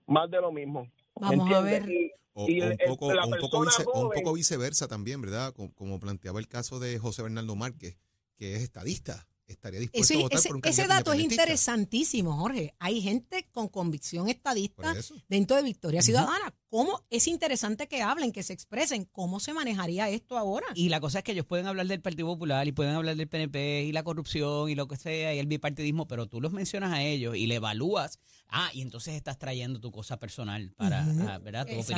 más 0.08 0.30
de 0.30 0.42
lo 0.42 0.52
mismo. 0.52 0.88
Vamos 1.16 1.50
a 1.52 1.62
ver. 1.62 1.90
Y- 1.90 2.12
O, 2.36 2.50
y 2.50 2.62
o 2.62 2.66
un, 2.66 2.72
el- 2.72 2.78
poco, 2.88 3.08
un 3.10 3.38
poco 3.40 3.62
vice- 3.62 3.84
o 3.86 3.92
un 4.00 4.06
joven- 4.08 4.24
poco 4.24 4.34
viceversa 4.34 4.88
también, 4.88 5.22
¿verdad? 5.22 5.54
Como, 5.54 5.72
como 5.76 6.00
planteaba 6.00 6.40
el 6.40 6.48
caso 6.48 6.80
de 6.80 6.98
José 6.98 7.22
Bernardo 7.22 7.56
Márquez, 7.56 8.00
que 8.38 8.56
es 8.56 8.64
estadista. 8.64 9.28
Estaría 9.48 9.80
dispuesto 9.82 10.14
Ese, 10.14 10.20
a 10.20 10.24
votar 10.24 10.40
ese- 10.40 10.50
por 10.50 10.56
un 10.56 10.62
ese 10.64 10.82
candidato 10.82 11.10
dato 11.10 11.14
es 11.14 11.20
interesantísimo, 11.24 12.38
Jorge. 12.38 12.74
Hay 12.80 13.02
gente 13.02 13.48
con 13.52 13.68
convicción 13.68 14.30
estadista 14.30 14.96
dentro 15.28 15.58
de 15.58 15.64
Victoria 15.64 16.02
Ciudadana. 16.02 16.56
¿Cómo 16.74 17.06
es 17.12 17.28
interesante 17.28 17.88
que 17.88 18.02
hablen, 18.02 18.32
que 18.32 18.42
se 18.42 18.52
expresen? 18.52 19.06
¿Cómo 19.12 19.40
se 19.40 19.54
manejaría 19.54 20.10
esto 20.10 20.40
ahora? 20.40 20.66
Y 20.74 20.90
la 20.90 21.00
cosa 21.00 21.20
es 21.20 21.24
que 21.24 21.34
ellos 21.34 21.46
pueden 21.46 21.68
hablar 21.68 21.86
del 21.86 22.02
Partido 22.02 22.26
Popular 22.26 22.68
y 22.68 22.72
pueden 22.72 22.96
hablar 22.96 23.16
del 23.16 23.28
PNP 23.28 23.84
y 23.84 23.92
la 23.92 24.02
corrupción 24.02 24.72
y 24.72 24.74
lo 24.74 24.88
que 24.88 24.96
sea 24.98 25.36
y 25.36 25.38
el 25.38 25.46
bipartidismo, 25.46 26.08
pero 26.08 26.26
tú 26.26 26.42
los 26.42 26.52
mencionas 26.52 26.92
a 26.92 27.04
ellos 27.04 27.36
y 27.36 27.46
le 27.46 27.56
evalúas. 27.56 28.18
Ah, 28.48 28.72
y 28.74 28.82
entonces 28.82 29.14
estás 29.14 29.38
trayendo 29.38 29.80
tu 29.80 29.92
cosa 29.92 30.18
personal 30.18 30.72
para, 30.76 31.04
Ujú. 31.08 31.28
ah, 31.30 31.38
¿verdad? 31.38 31.68
Tu 31.68 31.74
Exacto. 31.74 31.94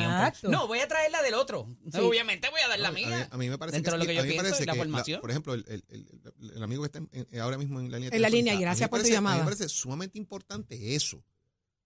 opinión. 0.47 0.51
No, 0.51 0.67
voy 0.67 0.79
a 0.79 0.89
traer 0.89 1.09
la 1.09 1.21
del 1.21 1.35
otro. 1.35 1.69
Sí. 1.89 1.97
Obviamente 1.99 2.49
voy 2.49 2.59
a 2.59 2.67
dar 2.67 2.79
la 2.79 2.89
A 2.89 2.91
mí- 2.91 3.05
mía. 3.05 3.29
A 3.31 3.37
mí, 3.37 3.49
me 3.49 3.57
parece 3.57 3.77
Dentro 3.77 3.93
que, 3.93 3.99
de 3.99 4.03
lo 4.03 4.07
que 4.09 4.15
yo 4.15 4.21
a 4.21 4.43
pienso 4.43 4.61
y 4.61 4.65
la 4.65 4.75
formación. 4.75 5.21
por 5.21 5.31
ejemplo, 5.31 5.53
el, 5.53 5.63
el- 5.69 5.83
el- 5.87 6.51
el 6.53 6.63
amigo 6.63 6.81
que 6.83 6.87
está 6.87 6.99
en- 6.99 7.39
ahora 7.39 7.57
mismo 7.57 7.79
en 7.79 7.89
la 7.91 7.97
línea. 7.97 8.13
En 8.13 8.21
la 8.21 8.29
línea, 8.29 8.53
y 8.53 8.57
a 8.57 8.59
gracias 8.59 8.89
por 8.89 8.99
tu 8.99 9.03
parece- 9.03 9.13
A 9.13 9.17
llamada. 9.19 9.35
mí 9.37 9.39
me 9.39 9.45
parece 9.45 9.69
sumamente 9.69 10.17
importante 10.19 10.95
eso, 10.95 11.23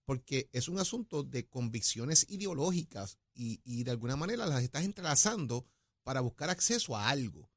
porque 0.09 0.49
es 0.53 0.67
un 0.67 0.79
asunto 0.79 1.21
de 1.21 1.47
convicciones 1.47 2.25
ideológicas 2.29 3.19
y, 3.35 3.61
y 3.63 3.83
de 3.83 3.91
alguna 3.91 4.15
manera 4.15 4.47
las 4.47 4.63
estás 4.63 4.83
entrelazando 4.83 5.67
para 6.01 6.21
buscar 6.21 6.49
acceso 6.49 6.97
a 6.97 7.09
algo. 7.09 7.47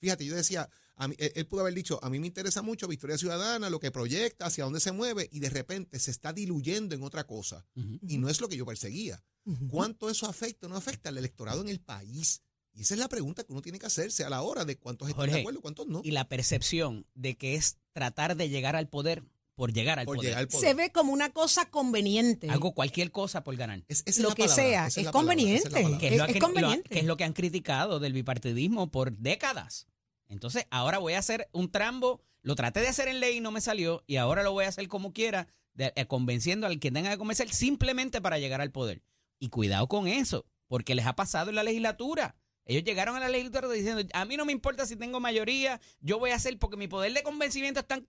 Fíjate, 0.00 0.24
yo 0.26 0.34
decía, 0.34 0.68
a 0.96 1.06
mí- 1.06 1.14
él, 1.18 1.30
él 1.36 1.46
pudo 1.46 1.60
haber 1.60 1.74
dicho, 1.74 2.00
a 2.02 2.10
mí 2.10 2.18
me 2.18 2.26
interesa 2.26 2.62
mucho 2.62 2.88
Victoria 2.88 3.16
Ciudadana, 3.16 3.70
lo 3.70 3.78
que 3.78 3.92
proyecta, 3.92 4.46
hacia 4.46 4.64
dónde 4.64 4.80
se 4.80 4.90
mueve, 4.90 5.28
y 5.30 5.38
de 5.38 5.50
repente 5.50 6.00
se 6.00 6.10
está 6.10 6.32
diluyendo 6.32 6.96
en 6.96 7.04
otra 7.04 7.28
cosa. 7.28 7.64
Y 8.08 8.18
no 8.18 8.28
es 8.28 8.40
lo 8.40 8.48
que 8.48 8.56
yo 8.56 8.66
perseguía. 8.66 9.22
¿Cuánto 9.70 10.10
eso 10.10 10.26
afecta 10.26 10.66
o 10.66 10.70
no 10.70 10.74
afecta 10.76 11.10
al 11.10 11.18
electorado 11.18 11.60
en 11.62 11.68
el 11.68 11.78
país? 11.78 12.42
Y 12.72 12.82
esa 12.82 12.94
es 12.94 12.98
la 13.00 13.08
pregunta 13.08 13.44
que 13.44 13.52
uno 13.52 13.62
tiene 13.62 13.78
que 13.78 13.86
hacerse 13.86 14.24
a 14.24 14.30
la 14.30 14.42
hora 14.42 14.64
de 14.64 14.76
cuántos 14.78 15.08
están 15.08 15.26
de 15.26 15.32
acuerdo 15.42 15.60
y 15.60 15.62
cuántos 15.62 15.86
no. 15.86 16.00
Y 16.02 16.10
la 16.10 16.28
percepción 16.28 17.06
de 17.14 17.36
que 17.36 17.54
es 17.54 17.76
tratar 17.92 18.36
de 18.36 18.48
llegar 18.48 18.74
al 18.74 18.88
poder 18.88 19.22
por 19.60 19.74
llegar 19.74 19.98
al 19.98 20.06
por 20.06 20.16
poder. 20.16 20.30
llegar 20.30 20.38
al 20.40 20.48
poder. 20.48 20.68
Se 20.68 20.74
ve 20.74 20.90
como 20.90 21.12
una 21.12 21.28
cosa 21.34 21.66
conveniente. 21.68 22.48
Hago 22.48 22.72
cualquier 22.72 23.10
cosa 23.10 23.44
por 23.44 23.56
ganar. 23.56 23.82
Es- 23.88 24.18
lo 24.18 24.30
que 24.34 24.44
palabra, 24.44 24.54
sea, 24.90 25.02
es 25.02 25.10
conveniente. 25.10 25.68
palabra. 25.68 25.98
es, 25.98 26.12
Es- 26.12 26.18
lo 26.18 26.24
es 26.24 26.32
que, 26.32 26.38
conveniente. 26.38 26.88
lo- 26.88 26.94
que 26.94 26.98
es 27.00 27.04
lo 27.04 27.16
que 27.18 27.24
han 27.24 27.34
criticado 27.34 28.00
del 28.00 28.14
bipartidismo 28.14 28.90
por 28.90 29.12
décadas. 29.18 29.86
Entonces, 30.28 30.64
ahora 30.70 30.96
voy 30.96 31.12
a 31.12 31.18
hacer 31.18 31.48
un 31.52 31.70
trambo, 31.70 32.22
lo 32.40 32.54
traté 32.54 32.80
de 32.80 32.88
hacer 32.88 33.08
en 33.08 33.20
ley 33.20 33.36
y 33.36 33.40
no 33.40 33.50
me 33.50 33.60
salió, 33.60 34.02
y 34.06 34.16
ahora 34.16 34.42
lo 34.42 34.52
voy 34.52 34.64
a 34.64 34.68
hacer 34.68 34.88
como 34.88 35.12
quiera, 35.12 35.46
de- 35.74 35.92
eh, 35.94 36.06
convenciendo 36.06 36.66
al 36.66 36.80
que 36.80 36.90
tenga 36.90 37.10
que 37.10 37.18
convencer 37.18 37.50
simplemente 37.52 38.22
para 38.22 38.38
llegar 38.38 38.62
al 38.62 38.70
poder. 38.72 39.02
Y 39.38 39.50
cuidado 39.50 39.88
con 39.88 40.06
eso, 40.08 40.46
porque 40.68 40.94
les 40.94 41.04
ha 41.04 41.14
pasado 41.16 41.50
en 41.50 41.56
la 41.56 41.64
legislatura. 41.64 42.34
Ellos 42.64 42.84
llegaron 42.84 43.16
a 43.16 43.20
la 43.20 43.28
legislatura 43.28 43.68
diciendo, 43.72 44.02
a 44.14 44.24
mí 44.24 44.36
no 44.38 44.44
me 44.46 44.52
importa 44.52 44.86
si 44.86 44.96
tengo 44.96 45.20
mayoría, 45.20 45.80
yo 46.00 46.18
voy 46.18 46.30
a 46.30 46.36
hacer 46.36 46.58
porque 46.58 46.76
mi 46.76 46.88
poder 46.88 47.12
de 47.12 47.22
convencimiento 47.22 47.80
es 47.80 47.86
tan 47.86 48.06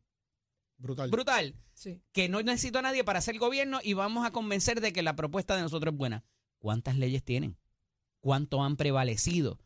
Brutal. 0.82 1.10
brutal 1.10 1.56
Sí. 1.74 2.02
que 2.12 2.28
no 2.30 2.42
necesito 2.42 2.80
a 2.80 2.82
nadie 2.82 3.04
para 3.04 3.20
hacer 3.20 3.38
gobierno 3.38 3.80
y 3.84 3.94
vamos 3.94 4.26
a 4.26 4.32
convencer 4.32 4.82
de 4.82 4.92
que 4.94 5.02
la 5.04 5.16
propuesta 5.16 5.56
de 5.56 5.62
nosotros 5.62 5.94
es 5.94 5.98
buena. 5.98 6.24
¿Cuántas 6.58 6.98
leyes 6.98 7.24
tienen? 7.24 7.56
¿Cuánto 8.20 8.64
han 8.64 8.78
prevalecido 8.78 9.60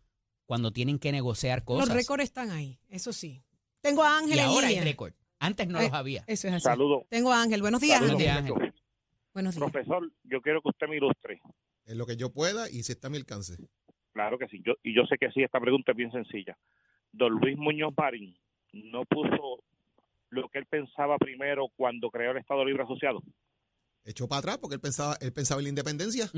cuando 0.45 0.71
tienen 0.71 0.99
que 0.99 1.11
negociar 1.11 1.63
cosas? 1.63 1.87
Los 1.87 1.95
récords 1.97 2.23
están 2.23 2.51
ahí, 2.51 2.79
eso 2.89 3.11
sí. 3.13 3.41
Tengo 3.81 4.03
a 4.03 4.17
Ángel 4.17 4.37
y 4.37 4.39
en 4.39 4.45
ahora 4.45 4.67
hay 4.67 4.79
récord. 4.79 5.13
Antes 5.39 5.67
no 5.67 5.79
Eh, 5.79 5.83
los 5.83 5.93
había. 5.93 6.23
Eso 6.27 6.47
es 6.47 6.53
así. 6.53 6.63
Saludos. 6.63 7.03
Tengo 7.09 7.31
a 7.31 7.41
Ángel. 7.41 7.61
Buenos 7.61 7.81
días, 7.81 7.99
Buenos 7.99 8.15
Ángel. 8.19 8.25
días, 8.33 8.43
muchachos. 8.43 8.73
Buenos 9.33 9.55
días. 9.55 9.71
Profesor, 9.71 10.11
yo 10.23 10.41
quiero 10.41 10.61
que 10.61 10.69
usted 10.69 10.87
me 10.87 10.95
ilustre. 10.97 11.41
En 11.85 11.97
lo 11.97 12.05
que 12.05 12.15
yo 12.17 12.31
pueda 12.31 12.69
y 12.69 12.83
si 12.83 12.93
está 12.93 13.07
a 13.07 13.09
mi 13.11 13.17
alcance. 13.17 13.57
Claro 14.13 14.37
que 14.39 14.47
sí. 14.47 14.61
Yo, 14.65 14.73
y 14.81 14.95
yo 14.95 15.03
sé 15.05 15.17
que 15.19 15.29
sí, 15.31 15.43
esta 15.43 15.59
pregunta 15.59 15.91
es 15.91 15.97
bien 15.97 16.11
sencilla. 16.11 16.57
don 17.11 17.33
Luis 17.33 17.57
Muñoz 17.57 17.93
Marín 17.97 18.37
no 18.71 19.05
puso 19.05 19.63
lo 20.41 20.49
que 20.49 20.59
él 20.59 20.65
pensaba 20.65 21.17
primero 21.17 21.67
cuando 21.75 22.09
creó 22.09 22.31
el 22.31 22.37
Estado 22.37 22.65
Libre 22.65 22.83
Asociado. 22.83 23.21
Echó 24.03 24.27
para 24.27 24.39
atrás 24.39 24.57
porque 24.59 24.75
él 24.75 24.81
pensaba, 24.81 25.17
él 25.19 25.33
pensaba 25.33 25.59
en 25.59 25.63
la 25.63 25.69
independencia. 25.69 26.29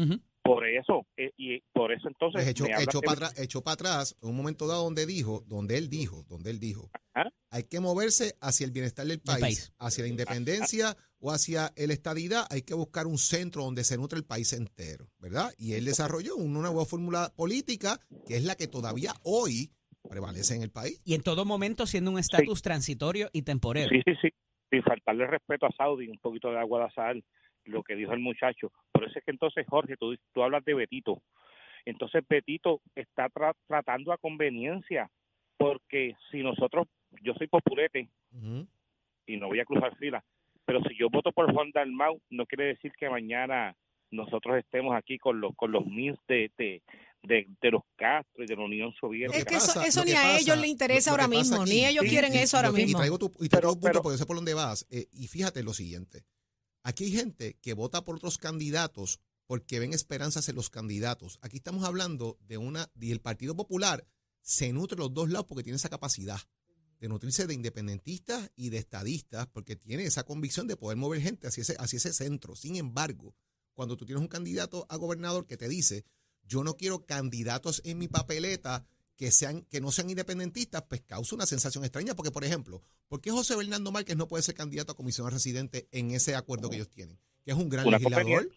Por 0.41 0.65
eso, 0.65 1.05
eh, 1.17 1.31
y 1.35 1.59
por 1.73 1.91
eso 1.91 2.07
entonces... 2.07 2.41
Pues 2.41 2.47
echó, 2.81 3.01
para 3.01 3.11
atrás, 3.13 3.39
echó 3.39 3.61
para 3.61 3.73
atrás 3.73 4.15
en 4.21 4.29
un 4.29 4.37
momento 4.37 4.67
dado 4.67 4.85
donde 4.85 5.05
dijo, 5.05 5.43
donde 5.47 5.77
él 5.77 5.89
dijo, 5.89 6.23
donde 6.29 6.49
él 6.49 6.61
dijo, 6.61 6.89
Ajá. 7.13 7.29
hay 7.51 7.63
que 7.63 7.81
moverse 7.81 8.37
hacia 8.39 8.65
el 8.65 8.71
bienestar 8.71 9.05
del 9.05 9.19
país, 9.19 9.41
país. 9.41 9.73
hacia 9.79 10.05
la 10.05 10.09
independencia 10.09 10.95
o 11.19 11.31
hacia 11.31 11.73
el 11.75 11.91
estadidad, 11.91 12.47
hay 12.49 12.61
que 12.61 12.73
buscar 12.73 13.05
un 13.05 13.17
centro 13.17 13.65
donde 13.65 13.83
se 13.83 13.97
nutre 13.97 14.17
el 14.17 14.25
país 14.25 14.53
entero, 14.53 15.09
¿verdad? 15.17 15.51
Y 15.57 15.73
él 15.73 15.83
desarrolló 15.83 16.37
una 16.37 16.61
nueva 16.61 16.85
fórmula 16.85 17.33
política 17.35 17.99
que 18.25 18.37
es 18.37 18.45
la 18.45 18.55
que 18.55 18.67
todavía 18.67 19.13
hoy 19.23 19.71
prevalece 20.07 20.55
en 20.55 20.63
el 20.63 20.71
país. 20.71 21.01
Y 21.05 21.13
en 21.13 21.21
todo 21.21 21.45
momento 21.45 21.85
siendo 21.85 22.11
un 22.11 22.19
estatus 22.19 22.61
transitorio 22.61 23.29
y 23.33 23.41
temporero. 23.43 23.89
Sí, 23.89 24.01
sí, 24.05 24.13
sí. 24.21 24.29
Sin 24.69 24.83
faltarle 24.83 25.27
respeto 25.27 25.65
a 25.65 25.71
Saudi, 25.71 26.09
un 26.09 26.17
poquito 26.17 26.51
de 26.51 26.59
agua 26.59 26.79
de 26.79 26.85
azahar, 26.85 27.21
lo 27.65 27.83
que 27.83 27.95
dijo 27.95 28.13
el 28.13 28.19
muchacho. 28.19 28.71
Por 28.91 29.05
eso 29.05 29.19
es 29.19 29.25
que 29.25 29.31
entonces, 29.31 29.65
Jorge, 29.67 29.95
tú, 29.97 30.15
tú 30.33 30.43
hablas 30.43 30.63
de 30.65 30.73
Betito. 30.73 31.21
Entonces, 31.85 32.23
Betito 32.27 32.81
está 32.95 33.29
tra- 33.29 33.55
tratando 33.65 34.11
a 34.11 34.17
conveniencia, 34.17 35.09
porque 35.57 36.15
si 36.31 36.43
nosotros, 36.43 36.87
yo 37.21 37.33
soy 37.35 37.47
populete 37.47 38.09
y 39.25 39.37
no 39.37 39.47
voy 39.47 39.59
a 39.59 39.65
cruzar 39.65 39.95
fila, 39.97 40.23
pero 40.65 40.81
si 40.83 40.97
yo 40.97 41.09
voto 41.09 41.31
por 41.31 41.51
Juan 41.53 41.71
Dalmau, 41.71 42.19
no 42.29 42.45
quiere 42.45 42.65
decir 42.65 42.91
que 42.99 43.09
mañana 43.09 43.73
nosotros 44.11 44.57
estemos 44.57 44.95
aquí 44.95 45.17
con 45.17 45.39
los 45.41 45.55
con 45.55 45.71
los 45.71 45.85
mins 45.85 46.17
de, 46.27 46.51
de, 46.57 46.81
de, 47.24 47.47
de 47.62 47.71
los 47.71 47.81
Castro 47.97 48.43
y 48.43 48.47
de 48.47 48.55
la 48.55 48.63
Unión 48.65 48.93
Soviética. 49.00 49.38
Es 49.38 49.45
que 49.45 49.55
eso, 49.55 50.03
ni 50.05 50.12
que 50.12 50.17
a 50.17 50.21
pasa- 50.21 50.39
ellos 50.39 50.57
les 50.57 50.69
interesa 50.69 51.12
ahora 51.12 51.27
mismo, 51.27 51.62
aquí- 51.62 51.71
ni 51.71 51.86
ellos 51.86 52.05
y- 52.05 52.09
quieren 52.09 52.33
y- 52.33 52.38
eso 52.38 52.57
ahora 52.57 52.69
y 52.69 52.74
mismo. 52.74 52.97
Y 52.97 53.01
traigo 53.01 53.17
tu, 53.17 53.25
y 53.39 53.50
traigo 53.50 53.50
Pero- 53.50 53.69
un 53.69 53.74
punto 53.75 53.88
pero- 53.91 54.01
porque 54.03 54.13
yo 54.15 54.19
sé 54.19 54.25
por 54.25 54.36
dónde 54.38 54.53
vas. 54.53 54.86
eh, 54.89 55.07
y 55.12 55.27
fíjate 55.27 55.63
lo 55.63 55.74
siguiente. 55.74 56.25
Aquí 56.83 57.05
hay 57.05 57.12
gente 57.12 57.57
que 57.62 57.74
vota 57.74 58.03
por 58.05 58.15
otros 58.15 58.38
candidatos 58.38 59.19
porque 59.45 59.79
ven 59.79 59.93
esperanzas 59.93 60.47
en 60.50 60.55
los 60.55 60.69
candidatos. 60.69 61.39
Aquí 61.41 61.57
estamos 61.57 61.83
hablando 61.86 62.38
de 62.41 62.57
una, 62.57 62.89
y 63.00 63.12
el 63.12 63.19
Partido 63.21 63.55
Popular 63.55 64.05
se 64.41 64.71
nutre 64.71 64.97
los 64.97 65.13
dos 65.13 65.29
lados 65.29 65.47
porque 65.47 65.63
tiene 65.63 65.75
esa 65.77 65.89
capacidad 65.89 66.39
de 67.00 67.09
nutrirse 67.09 67.45
de 67.45 67.53
independentistas 67.53 68.51
y 68.55 68.69
de 68.69 68.77
estadistas 68.77 69.47
porque 69.47 69.75
tiene 69.75 70.03
esa 70.03 70.24
convicción 70.24 70.67
de 70.67 70.77
poder 70.77 70.97
mover 70.97 71.21
gente 71.21 71.47
hacia 71.47 71.62
ese, 71.62 71.75
hacia 71.79 71.97
ese 71.97 72.13
centro. 72.13 72.55
Sin 72.55 72.75
embargo, 72.75 73.36
cuando 73.74 73.95
tú 73.97 74.05
tienes 74.05 74.21
un 74.21 74.27
candidato 74.27 74.86
a 74.89 74.95
gobernador 74.95 75.45
que 75.45 75.57
te 75.57 75.67
dice, 75.69 76.05
yo 76.47 76.63
no 76.63 76.75
quiero 76.77 77.05
candidatos 77.05 77.81
en 77.85 77.97
mi 77.97 78.07
papeleta 78.07 78.85
que 79.15 79.31
sean 79.31 79.63
que 79.63 79.81
no 79.81 79.91
sean 79.91 80.09
independentistas, 80.09 80.83
pues 80.87 81.01
causa 81.01 81.35
una 81.35 81.45
sensación 81.45 81.83
extraña. 81.83 82.15
Porque, 82.15 82.31
por 82.31 82.43
ejemplo, 82.43 82.83
¿por 83.07 83.19
qué 83.19 83.31
José 83.31 83.55
Bernardo 83.55 83.91
Márquez 83.91 84.15
no 84.15 84.27
puede 84.27 84.43
ser 84.43 84.55
candidato 84.55 84.91
a 84.91 84.95
comisionado 84.95 85.33
residente 85.35 85.87
en 85.91 86.11
ese 86.11 86.35
acuerdo 86.35 86.69
que 86.69 86.75
ellos 86.77 86.89
tienen? 86.89 87.19
Que 87.43 87.51
es 87.51 87.57
un 87.57 87.67
gran 87.69 87.87
Una 87.87 87.97
legislador. 87.97 88.49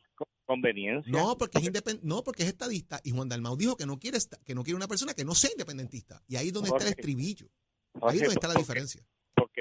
conveniencia. 0.45 1.11
No, 1.13 1.39
porque 1.39 1.59
es 1.59 1.65
independ- 1.65 2.01
no, 2.03 2.23
porque 2.25 2.43
es 2.43 2.49
estadista. 2.49 3.01
Y 3.05 3.13
Juan 3.13 3.29
Dalmau 3.29 3.57
dijo 3.57 3.77
que 3.77 3.87
no 3.87 3.99
quiere 3.99 4.19
que 4.45 4.55
no 4.55 4.65
quiere 4.65 4.77
una 4.77 4.89
persona 4.89 5.15
que 5.15 5.25
no 5.25 5.35
sea 5.35 5.51
independentista. 5.53 6.23
Y 6.27 6.37
ahí 6.37 6.49
es 6.49 6.53
donde 6.53 6.71
está 6.71 6.83
el 6.83 6.91
estribillo. 6.91 7.49
Ahí 8.03 8.17
es 8.17 8.23
donde 8.23 8.35
está 8.35 8.49
la 8.49 8.55
diferencia. 8.55 9.03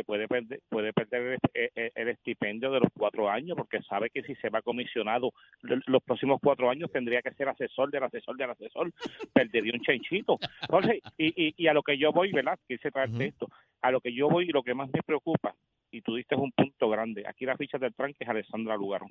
Puede 0.10 0.28
perder, 0.28 0.60
puede 0.70 0.92
perder 0.92 1.38
el, 1.54 1.70
el- 1.76 1.92
el 1.94 2.08
estipendio 2.10 2.72
de 2.72 2.80
los 2.80 2.90
cuatro 2.98 3.30
años, 3.30 3.56
porque 3.56 3.80
sabe 3.84 4.10
que 4.10 4.24
si 4.24 4.34
se 4.38 4.50
va 4.50 4.64
comisionado 4.64 5.32
los 5.62 6.02
próximos 6.02 6.40
cuatro 6.42 6.68
años 6.68 6.92
tendría 6.92 7.22
que 7.22 7.32
ser 7.36 7.48
asesor 7.48 7.92
del 7.92 8.04
asesor 8.06 8.36
del 8.36 8.50
asesor, 8.50 8.92
perdería 9.34 9.74
un 9.76 9.82
chanchito. 9.82 10.40
Jorge, 10.68 11.00
y, 11.16 11.28
y, 11.50 11.54
y 11.56 11.68
a 11.68 11.74
lo 11.76 11.84
que 11.84 11.96
yo 12.00 12.12
voy, 12.12 12.32
¿verdad? 12.32 12.58
Quise 12.68 12.90
traerte 12.90 13.28
esto, 13.28 13.50
a 13.84 13.92
lo 13.92 14.02
que 14.02 14.12
yo 14.12 14.28
voy 14.30 14.46
y 14.50 14.52
lo 14.52 14.64
que 14.64 14.74
más 14.74 14.90
me 14.92 15.04
preocupa, 15.04 15.54
y 15.92 16.02
tú 16.02 16.16
diste 16.16 16.34
un 16.36 16.52
punto 16.54 16.90
grande, 16.90 17.26
aquí 17.28 17.46
la 17.46 17.56
ficha 17.56 17.78
del 17.78 17.94
tranque 17.94 18.24
es 18.24 18.30
Alessandra 18.30 18.76
Lugaro. 18.78 19.06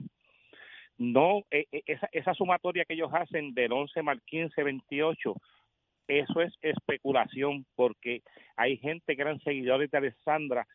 No, 0.98 1.42
eh, 1.52 1.66
eh, 1.70 1.82
esa, 1.86 2.08
esa 2.10 2.34
sumatoria 2.34 2.84
que 2.84 2.94
ellos 2.94 3.10
hacen 3.12 3.54
del 3.54 3.70
11 3.70 4.02
más 4.02 4.18
15, 4.24 4.64
28, 4.64 5.34
eso 6.08 6.40
es 6.40 6.52
especulación 6.60 7.64
porque 7.76 8.22
hay 8.56 8.78
gente 8.78 9.14
que 9.14 9.22
eran 9.22 9.38
seguidores 9.42 9.90
de 9.92 9.98
Alessandra 9.98 10.66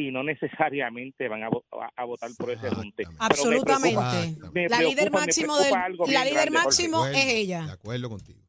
y 0.00 0.10
no 0.10 0.22
necesariamente 0.22 1.28
van 1.28 1.44
a, 1.44 1.48
a- 1.48 1.90
a 1.96 2.04
votar 2.04 2.30
por 2.38 2.50
ese 2.50 2.68
junte. 2.70 3.04
Pero 3.04 3.10
me 3.10 3.16
preocupa- 3.18 3.26
Absolutamente. 3.26 4.50
me 4.52 4.68
La 4.68 4.78
líder 4.80 4.94
preocupa- 5.10 5.20
me 5.20 5.26
máximo 5.26 5.58
del, 5.58 5.70
la 6.14 6.24
líder 6.24 6.34
grande, 6.34 6.50
máximo 6.50 7.06
es 7.06 7.16
ella. 7.34 7.62
De 7.66 7.72
acuerdo 7.72 8.08
contigo. 8.08 8.40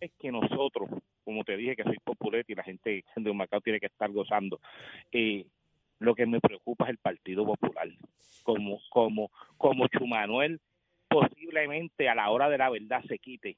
es 0.00 0.10
que 0.18 0.30
nosotros, 0.30 0.90
como 1.24 1.44
te 1.44 1.56
dije, 1.56 1.76
que 1.76 1.82
soy 1.84 1.96
populete 2.04 2.52
y 2.52 2.56
la 2.56 2.62
gente 2.62 3.02
de 3.16 3.32
Macao 3.32 3.60
tiene 3.62 3.80
que 3.80 3.86
estar 3.86 4.10
gozando, 4.10 4.60
eh, 5.12 5.46
lo 5.98 6.14
que 6.14 6.26
me 6.26 6.40
preocupa 6.40 6.84
es 6.84 6.90
el 6.90 6.98
Partido 6.98 7.46
Popular. 7.46 7.88
Como, 8.42 8.80
como, 8.90 9.30
como 9.56 9.88
Chumanuel 9.88 10.60
posiblemente 11.08 12.08
a 12.08 12.14
la 12.14 12.28
hora 12.30 12.48
de 12.50 12.58
la 12.58 12.68
verdad 12.68 13.02
se 13.08 13.18
quite. 13.18 13.56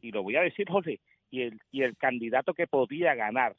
Y 0.00 0.12
lo 0.12 0.22
voy 0.22 0.36
a 0.36 0.42
decir, 0.42 0.68
José, 0.70 1.00
y 1.30 1.42
el, 1.42 1.58
y 1.72 1.82
el 1.82 1.96
candidato 1.96 2.54
que 2.54 2.66
podía 2.68 3.14
ganar, 3.14 3.56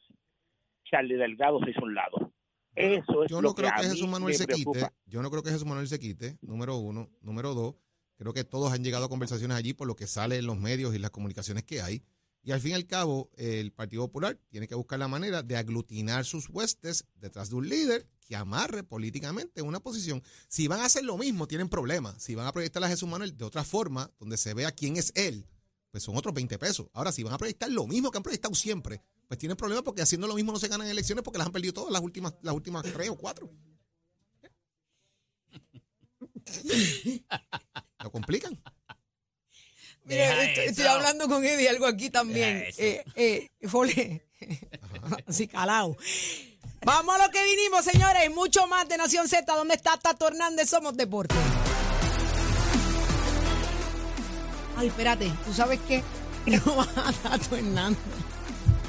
Charlie 0.84 1.16
Delgado, 1.16 1.58
se 1.64 1.70
hizo 1.70 1.82
un 1.82 1.94
lado. 1.94 2.30
Eso 2.74 3.24
es 3.24 3.30
Yo 3.30 3.40
lo 3.40 3.50
no 3.50 3.54
creo 3.54 3.70
a 3.70 3.80
que 3.80 3.88
Jesús 3.88 4.08
Manuel 4.08 4.36
se 4.36 4.46
quite. 4.46 4.88
Yo 5.06 5.22
no 5.22 5.30
creo 5.30 5.42
que 5.42 5.50
Jesús 5.50 5.66
Manuel 5.66 5.88
se 5.88 5.98
quite, 5.98 6.38
número 6.42 6.76
uno. 6.76 7.10
Número 7.20 7.54
dos, 7.54 7.76
creo 8.16 8.32
que 8.32 8.44
todos 8.44 8.72
han 8.72 8.82
llegado 8.82 9.04
a 9.04 9.08
conversaciones 9.08 9.56
allí 9.56 9.74
por 9.74 9.86
lo 9.86 9.96
que 9.96 10.06
sale 10.06 10.38
en 10.38 10.46
los 10.46 10.58
medios 10.58 10.94
y 10.94 10.98
las 10.98 11.10
comunicaciones 11.10 11.64
que 11.64 11.80
hay. 11.80 12.02
Y 12.42 12.52
al 12.52 12.60
fin 12.60 12.72
y 12.72 12.74
al 12.74 12.86
cabo, 12.86 13.30
el 13.36 13.72
Partido 13.72 14.02
Popular 14.06 14.38
tiene 14.50 14.68
que 14.68 14.74
buscar 14.74 14.98
la 14.98 15.08
manera 15.08 15.42
de 15.42 15.56
aglutinar 15.56 16.26
sus 16.26 16.50
huestes 16.50 17.06
detrás 17.14 17.48
de 17.48 17.56
un 17.56 17.68
líder 17.68 18.06
que 18.26 18.36
amarre 18.36 18.82
políticamente 18.82 19.62
una 19.62 19.80
posición. 19.80 20.22
Si 20.48 20.68
van 20.68 20.80
a 20.80 20.84
hacer 20.84 21.04
lo 21.04 21.16
mismo, 21.16 21.46
tienen 21.46 21.70
problemas. 21.70 22.22
Si 22.22 22.34
van 22.34 22.46
a 22.46 22.52
proyectar 22.52 22.84
a 22.84 22.88
Jesús 22.88 23.08
Manuel 23.08 23.34
de 23.36 23.44
otra 23.44 23.64
forma, 23.64 24.10
donde 24.18 24.36
se 24.36 24.52
vea 24.52 24.72
quién 24.72 24.98
es 24.98 25.10
él, 25.14 25.46
pues 25.90 26.02
son 26.04 26.16
otros 26.18 26.34
20 26.34 26.58
pesos. 26.58 26.88
Ahora, 26.92 27.12
si 27.12 27.22
van 27.22 27.32
a 27.32 27.38
proyectar 27.38 27.70
lo 27.70 27.86
mismo 27.86 28.10
que 28.10 28.18
han 28.18 28.22
proyectado 28.22 28.54
siempre, 28.54 29.00
pues 29.34 29.40
tienen 29.40 29.56
problemas 29.56 29.82
porque 29.82 30.00
haciendo 30.00 30.28
lo 30.28 30.34
mismo 30.36 30.52
no 30.52 30.60
se 30.60 30.68
ganan 30.68 30.86
elecciones 30.86 31.24
porque 31.24 31.38
las 31.38 31.48
han 31.48 31.52
perdido 31.52 31.74
todas 31.74 31.92
las 31.92 32.00
últimas, 32.00 32.34
las 32.42 32.54
últimas 32.54 32.84
tres 32.84 33.08
o 33.10 33.16
cuatro. 33.16 33.50
Lo 38.00 38.12
complican. 38.12 38.62
Mire, 40.04 40.28
Deja 40.28 40.62
estoy, 40.62 40.86
hablando 40.86 41.26
con 41.26 41.44
Eddie 41.44 41.68
algo 41.68 41.86
aquí 41.86 42.10
también. 42.10 42.64
Eh, 42.78 43.02
eh, 43.16 43.48
Fole. 43.66 44.24
Así 45.26 45.48
calado. 45.48 45.96
Vamos 46.84 47.16
a 47.16 47.26
lo 47.26 47.32
que 47.32 47.42
vinimos, 47.42 47.84
señores. 47.84 48.30
Mucho 48.32 48.68
más 48.68 48.88
de 48.88 48.98
Nación 48.98 49.26
Z. 49.26 49.52
¿Dónde 49.52 49.74
está 49.74 49.96
Tato 49.96 50.28
Hernández? 50.28 50.68
Somos 50.68 50.96
Deporte. 50.96 51.34
Ay, 54.76 54.88
espérate. 54.88 55.32
¿Tú 55.44 55.52
sabes 55.52 55.80
qué? 55.88 56.04
No 56.46 56.76
va 56.76 56.86
a 56.94 57.12
Tato 57.12 57.56
Hernández. 57.56 57.98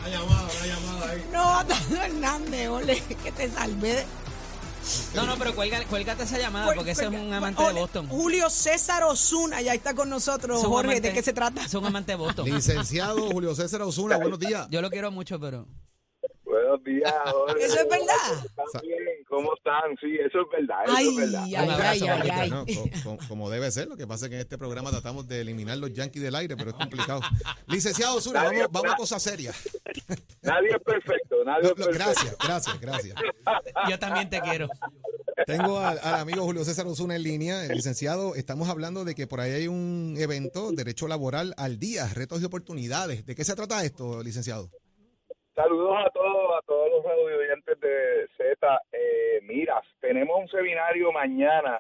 La 0.06 0.12
llamada, 0.12 0.48
la 0.62 0.68
llamada 0.68 1.10
ahí. 1.12 1.26
No 1.32 1.66
Tato 1.68 1.96
Hernández, 2.02 2.70
ole, 2.70 3.02
que 3.24 3.32
te 3.32 3.50
salvé. 3.50 3.94
de- 3.94 4.06
No, 5.16 5.26
no, 5.26 5.36
pero 5.38 5.56
cuelga, 5.56 5.84
cuélgate 5.86 6.24
esa 6.24 6.38
llamada 6.38 6.72
porque 6.76 6.92
ese 6.92 7.06
es 7.06 7.10
un 7.10 7.34
amante 7.34 7.64
de 7.64 7.70
Ole, 7.70 7.80
Boston. 7.82 8.08
Julio 8.08 8.50
César 8.52 9.04
Osuna, 9.04 9.62
ya 9.62 9.74
está 9.74 9.96
con 9.96 10.10
nosotros. 10.10 10.60
Es 10.60 10.64
un 10.66 10.70
Jorge, 10.72 10.92
amante- 10.92 11.08
¿de 11.08 11.14
qué 11.14 11.24
se 11.24 11.34
trata? 11.34 11.66
Es 11.66 11.74
un 11.74 11.86
amante 11.86 12.12
de 12.12 12.18
Boston. 12.18 12.46
Licenciado 12.46 13.30
Julio 13.32 13.56
César 13.56 13.82
Osuna, 13.82 14.18
buenos 14.18 14.38
días. 14.40 14.68
Yo 14.70 14.82
lo 14.82 14.90
quiero 14.92 15.10
mucho, 15.12 15.40
pero. 15.40 15.66
Buenos 16.44 16.84
días, 16.84 17.14
Jorge. 17.32 17.66
¿Eso 17.66 17.80
es 17.80 17.90
verdad? 17.90 18.50
¿Cómo 19.36 19.54
están? 19.54 19.98
Sí, 20.00 20.16
eso 20.26 20.40
es 20.44 20.48
verdad. 20.50 20.86
Eso 20.86 20.94
Ay, 20.96 21.08
es 21.10 21.16
verdad. 21.18 21.44
ay, 21.44 21.56
abrazo, 21.56 22.06
ay, 22.10 22.30
ay. 22.32 22.50
No, 22.50 23.18
como 23.28 23.50
debe 23.50 23.70
ser, 23.70 23.90
lo 23.90 23.98
que 23.98 24.08
pasa 24.08 24.26
es 24.28 24.30
que 24.30 24.36
en 24.36 24.42
este 24.42 24.58
programa 24.58 24.92
tratamos 24.92 25.28
de 25.28 25.42
eliminar 25.42 25.78
los 25.78 25.92
yankees 25.92 26.24
del 26.24 26.36
aire, 26.36 26.56
pero 26.56 26.70
es 26.70 26.76
complicado. 26.78 27.20
Licenciado 27.68 28.16
Osuna, 28.16 28.44
vamos, 28.44 28.68
vamos 28.72 28.94
a 28.94 28.96
cosas 28.96 29.22
serias. 29.22 29.58
Nadie 30.42 30.70
es 30.70 30.82
perfecto, 30.82 31.36
nadie 31.46 31.68
es 31.68 31.74
perfecto. 31.74 31.92
gracias, 32.00 32.38
gracias, 32.48 32.80
gracias. 32.80 33.16
Yo 33.90 34.00
también 34.00 34.30
te 34.30 34.40
quiero. 34.40 34.70
Tengo 35.46 35.80
al, 35.80 36.00
al 36.02 36.16
amigo 36.16 36.46
Julio 36.46 36.64
César 36.64 36.88
Osuna 36.88 37.18
en 37.18 37.24
línea. 37.24 37.66
El 37.66 37.74
licenciado, 37.76 38.36
estamos 38.36 38.70
hablando 38.70 39.04
de 39.04 39.16
que 39.16 39.28
por 39.28 39.42
ahí 39.42 39.52
hay 39.52 39.68
un 39.68 40.16
evento, 40.18 40.72
Derecho 40.72 41.10
Laboral 41.10 41.54
al 41.58 41.78
Día, 41.78 42.08
Retos 42.14 42.42
y 42.42 42.46
Oportunidades. 42.46 43.26
¿De 43.26 43.36
qué 43.36 43.44
se 43.44 43.54
trata 43.54 43.84
esto, 43.84 44.24
licenciado? 44.24 44.72
Saludos 45.56 45.96
a 46.06 46.10
todos, 46.10 46.58
a 46.58 46.62
todos 46.66 46.90
los 46.92 47.06
audientes 47.06 47.80
de 47.80 48.28
Z. 48.38 48.82
Eh, 48.92 49.40
mira, 49.44 49.82
tenemos 50.02 50.38
un 50.38 50.48
seminario 50.50 51.12
mañana. 51.12 51.80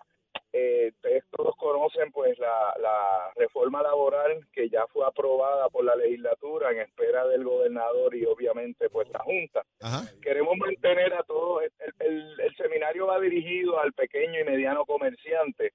Eh, 0.57 0.93
todos 1.31 1.53
conocen 1.57 2.13
pues 2.13 2.39
la, 2.39 2.73
la 2.79 3.31
reforma 3.35 3.83
laboral 3.83 4.47
que 4.53 4.69
ya 4.69 4.87
fue 4.87 5.05
aprobada 5.05 5.67
por 5.69 5.83
la 5.83 5.95
legislatura 5.97 6.71
en 6.71 6.79
espera 6.79 7.27
del 7.27 7.43
gobernador 7.43 8.15
y 8.15 8.25
obviamente 8.25 8.89
pues 8.89 9.09
la 9.09 9.19
Junta. 9.19 9.63
Ajá. 9.81 10.03
queremos 10.21 10.55
mantener 10.57 11.13
a 11.13 11.23
todos, 11.23 11.63
el, 11.63 11.93
el- 11.99 12.39
el 12.39 12.55
seminario 12.55 13.07
va 13.07 13.19
dirigido 13.19 13.77
al 13.79 13.91
pequeño 13.91 14.39
y 14.39 14.43
mediano 14.45 14.85
comerciante, 14.85 15.73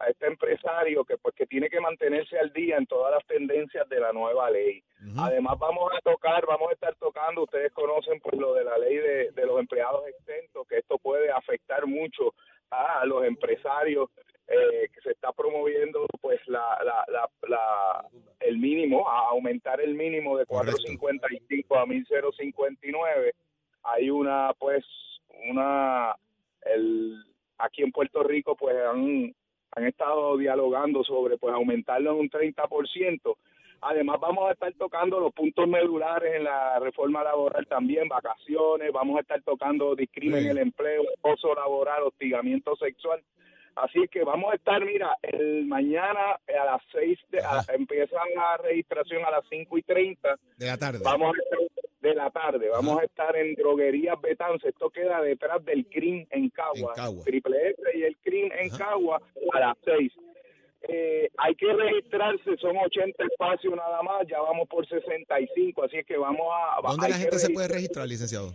a 0.00 0.06
este 0.08 0.26
empresario 0.26 1.04
que 1.04 1.16
pues 1.18 1.34
que 1.34 1.46
tiene 1.46 1.68
que 1.68 1.80
mantenerse 1.80 2.38
al 2.38 2.52
día 2.52 2.76
en 2.76 2.86
todas 2.86 3.12
las 3.12 3.26
tendencias 3.26 3.88
de 3.88 3.98
la 4.00 4.12
nueva 4.12 4.50
ley. 4.50 4.82
Además 5.18 5.58
vamos 5.58 5.90
a 5.92 6.00
tocar, 6.00 6.46
vamos 6.46 6.70
a 6.70 6.74
estar 6.74 6.94
tocando, 6.96 7.42
ustedes 7.44 7.72
conocen 7.72 8.20
pues 8.20 8.36
lo 8.38 8.54
de 8.54 8.64
la 8.64 8.78
ley 8.78 8.96
de, 8.96 9.30
de 9.32 9.46
los 9.46 9.58
empleados 9.58 10.06
exentos, 10.06 10.66
que 10.68 10.78
esto 10.78 10.98
puede 10.98 11.30
afectar 11.30 11.86
mucho 11.86 12.34
a 12.70 13.04
los 13.06 13.24
empresarios 13.24 14.08
eh, 14.46 14.88
que 14.94 15.00
se 15.02 15.10
está 15.10 15.30
promoviendo 15.32 16.06
pues 16.20 16.40
la, 16.46 16.78
la, 16.84 17.04
la, 17.08 17.28
la- 17.48 18.08
el 18.40 18.56
mínimo 18.58 19.08
a 19.08 19.28
aumentar 19.30 19.80
el 19.80 19.94
mínimo 19.94 20.38
de 20.38 20.46
4.55 20.46 21.76
a 21.76 21.84
1.059 21.84 23.32
hay 23.84 24.10
una 24.10 24.52
pues 24.58 24.84
una 25.50 26.14
el 26.62 27.24
aquí 27.58 27.82
en 27.82 27.92
Puerto 27.92 28.22
Rico 28.22 28.56
pues 28.56 28.76
han 28.76 29.34
han 29.76 29.84
estado 29.86 30.36
dialogando 30.36 31.04
sobre 31.04 31.36
pues 31.38 31.54
aumentarlo 31.54 32.12
en 32.12 32.16
un 32.20 32.30
30%. 32.30 33.36
Además 33.80 34.18
vamos 34.20 34.48
a 34.48 34.52
estar 34.52 34.72
tocando 34.74 35.20
los 35.20 35.32
puntos 35.32 35.68
medulares 35.68 36.34
en 36.34 36.44
la 36.44 36.80
reforma 36.80 37.22
laboral 37.22 37.64
también, 37.68 38.08
vacaciones, 38.08 38.90
vamos 38.92 39.18
a 39.18 39.20
estar 39.20 39.40
tocando 39.42 39.94
discrimen 39.94 40.44
en 40.44 40.50
el 40.50 40.58
empleo, 40.58 41.02
acoso 41.18 41.54
laboral, 41.54 42.02
hostigamiento 42.02 42.74
sexual. 42.76 43.22
Así 43.76 44.08
que 44.10 44.24
vamos 44.24 44.52
a 44.52 44.56
estar, 44.56 44.84
mira, 44.84 45.16
el 45.22 45.64
mañana 45.66 46.32
a 46.32 46.64
las 46.64 46.82
6 46.90 47.18
de, 47.30 47.38
a- 47.38 47.62
empieza 47.72 48.16
la 48.34 48.56
registración 48.56 49.24
a 49.24 49.30
las 49.30 49.44
5 49.48 49.78
y 49.78 49.82
30 49.82 50.36
De 50.56 50.66
la 50.66 50.76
tarde. 50.76 50.98
Vamos 51.04 51.32
a 51.36 51.40
estar 51.40 51.58
de 52.00 52.14
la 52.14 52.30
tarde, 52.30 52.68
vamos 52.68 53.00
a 53.00 53.04
estar 53.04 53.36
en 53.36 53.54
Droguerías 53.54 54.20
Betance, 54.20 54.68
esto 54.68 54.88
queda 54.90 55.20
detrás 55.20 55.64
del 55.64 55.86
CRIM 55.86 56.26
en 56.30 56.48
Cagua, 56.50 56.94
Triple 57.24 57.70
S 57.70 57.82
y 57.94 58.02
el 58.04 58.16
CRIM 58.18 58.50
en 58.52 58.70
Cagua 58.70 59.20
a 59.52 59.60
las 59.60 59.76
6. 59.84 60.12
Eh, 60.82 61.28
hay 61.36 61.54
que 61.56 61.72
registrarse, 61.72 62.56
son 62.58 62.76
80 62.76 63.24
espacios 63.24 63.74
nada 63.74 64.00
más, 64.02 64.26
ya 64.28 64.40
vamos 64.40 64.68
por 64.68 64.86
65, 64.86 65.82
así 65.82 65.96
es 65.98 66.06
que 66.06 66.16
vamos 66.16 66.46
a... 66.52 66.80
¿Dónde 66.88 67.08
la 67.08 67.16
gente 67.16 67.36
se 67.38 67.50
puede 67.50 67.66
registrar- 67.68 68.06
licenciado? 68.06 68.52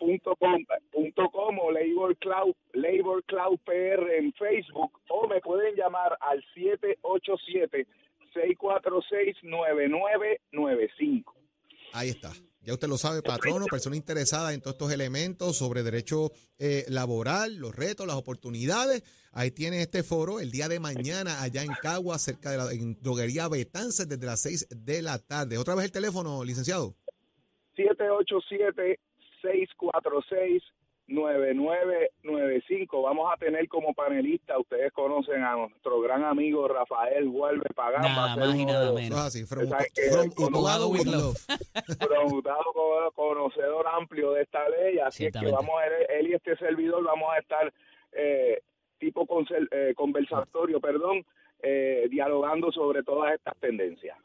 laborcloudpr.com 0.00 1.58
o 1.60 1.70
Labor 1.70 2.16
Cloud, 2.16 2.54
Labor 2.72 3.22
Cloud 3.24 3.58
PR 3.64 4.16
en 4.18 4.32
Facebook 4.34 4.90
o 5.08 5.26
me 5.28 5.40
pueden 5.40 5.74
llamar 5.76 6.16
al 6.20 6.42
787-646-9995. 8.34 11.32
Ahí 11.92 12.10
está. 12.10 12.32
Ya 12.64 12.72
usted 12.72 12.88
lo 12.88 12.96
sabe, 12.96 13.20
patrono, 13.20 13.66
persona 13.66 13.94
interesada 13.94 14.54
en 14.54 14.60
todos 14.60 14.74
estos 14.74 14.92
elementos 14.92 15.58
sobre 15.58 15.82
derecho 15.82 16.30
eh, 16.58 16.84
laboral, 16.88 17.56
los 17.56 17.76
retos, 17.76 18.06
las 18.06 18.16
oportunidades. 18.16 19.02
Ahí 19.32 19.50
tiene 19.50 19.82
este 19.82 20.02
foro 20.02 20.40
el 20.40 20.50
día 20.50 20.68
de 20.68 20.80
mañana 20.80 21.42
allá 21.42 21.62
en 21.62 21.72
Cagua, 21.82 22.18
cerca 22.18 22.50
de 22.50 22.56
la 22.56 22.72
en 22.72 22.98
droguería 23.02 23.48
Betances, 23.48 24.08
desde 24.08 24.24
las 24.24 24.40
6 24.40 24.68
de 24.70 25.02
la 25.02 25.18
tarde. 25.18 25.58
Otra 25.58 25.74
vez 25.74 25.84
el 25.84 25.92
teléfono, 25.92 26.42
licenciado. 26.42 26.94
787-646-9995. 32.86 33.02
Vamos 33.02 33.32
a 33.32 33.36
tener 33.36 33.68
como 33.68 33.92
panelista, 33.94 34.58
ustedes 34.58 34.92
conocen 34.92 35.42
a 35.42 35.54
nuestro 35.56 36.00
gran 36.00 36.24
amigo 36.24 36.66
Rafael 36.68 37.28
Huelve 37.28 37.68
Pagán. 37.74 38.02
Nada 38.02 38.32
a 38.32 38.36
más 38.36 38.54
y 38.56 38.64
nada 38.64 38.86
de- 38.90 38.94
menos. 38.94 39.32
Preguntado 41.98 42.64
como 42.72 43.10
conocedor 43.12 43.86
amplio 43.88 44.32
de 44.32 44.42
esta 44.42 44.68
ley, 44.68 44.98
así 44.98 45.26
es 45.26 45.32
que 45.32 45.50
vamos 45.50 45.70
a 45.80 45.86
él, 45.86 45.92
él 46.20 46.26
y 46.28 46.34
este 46.34 46.56
servidor 46.56 47.04
vamos 47.04 47.28
a 47.34 47.38
estar 47.38 47.72
eh, 48.12 48.60
tipo 48.98 49.26
eh, 49.70 49.92
conversatorio, 49.96 50.80
perdón, 50.80 51.24
eh, 51.62 52.06
dialogando 52.10 52.70
sobre 52.72 53.02
todas 53.02 53.34
estas 53.34 53.56
tendencias. 53.58 54.16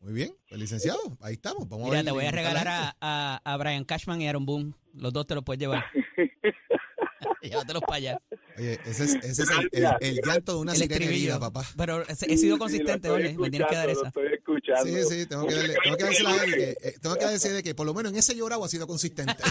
Muy 0.00 0.12
bien, 0.12 0.30
pues, 0.48 0.60
licenciado, 0.60 1.00
ahí 1.20 1.34
estamos. 1.34 1.68
Vamos 1.68 1.86
Mira, 1.86 1.96
ver 1.98 2.04
te 2.04 2.12
voy 2.12 2.24
a 2.24 2.30
regalar 2.30 2.68
a, 2.68 2.96
a, 3.00 3.40
a 3.44 3.56
Brian 3.56 3.84
Cashman 3.84 4.20
y 4.22 4.28
Aaron 4.28 4.46
Boone. 4.46 4.72
Los 4.94 5.12
dos 5.12 5.26
te 5.26 5.34
los 5.34 5.42
puedes 5.44 5.60
llevar. 5.60 5.84
Llévatelos 7.42 7.82
para 7.82 7.94
allá. 7.96 8.20
Oye, 8.56 8.78
ese 8.84 9.04
es, 9.04 9.14
ese 9.16 9.42
es 9.42 9.50
el, 9.50 9.68
el- 9.72 9.86
el 10.00 10.20
llanto 10.24 10.52
de 10.54 10.58
una 10.58 10.72
El 10.72 10.78
sirena 10.78 11.04
herida, 11.06 11.38
papá. 11.40 11.62
Pero 11.76 12.02
he 12.02 12.12
he 12.32 12.36
sido 12.36 12.58
consistente, 12.58 13.08
Sí, 13.08 13.36
Me 13.38 13.50
tienes 13.50 13.68
que 13.68 13.74
dar 13.76 13.88
esa. 13.90 14.00
Lo 14.02 14.06
estoy 14.08 14.26
escuchando. 14.34 14.84
Sí, 14.84 15.04
sí, 15.04 15.26
tengo 15.26 15.46
que, 15.46 15.54
darle, 15.54 15.74
tengo 15.82 15.96
que 15.96 16.04
decirle 16.04 16.30
a 16.32 16.44
él 16.44 16.54
que, 16.54 16.70
eh, 16.88 16.94
tengo 17.00 17.16
que 17.16 17.26
decirle 17.26 17.62
que 17.62 17.74
por 17.74 17.86
lo 17.86 17.94
menos 17.94 18.12
en 18.12 18.18
ese 18.18 18.34
llorado 18.36 18.64
ha 18.64 18.68
sido 18.68 18.86
consistente. 18.86 19.34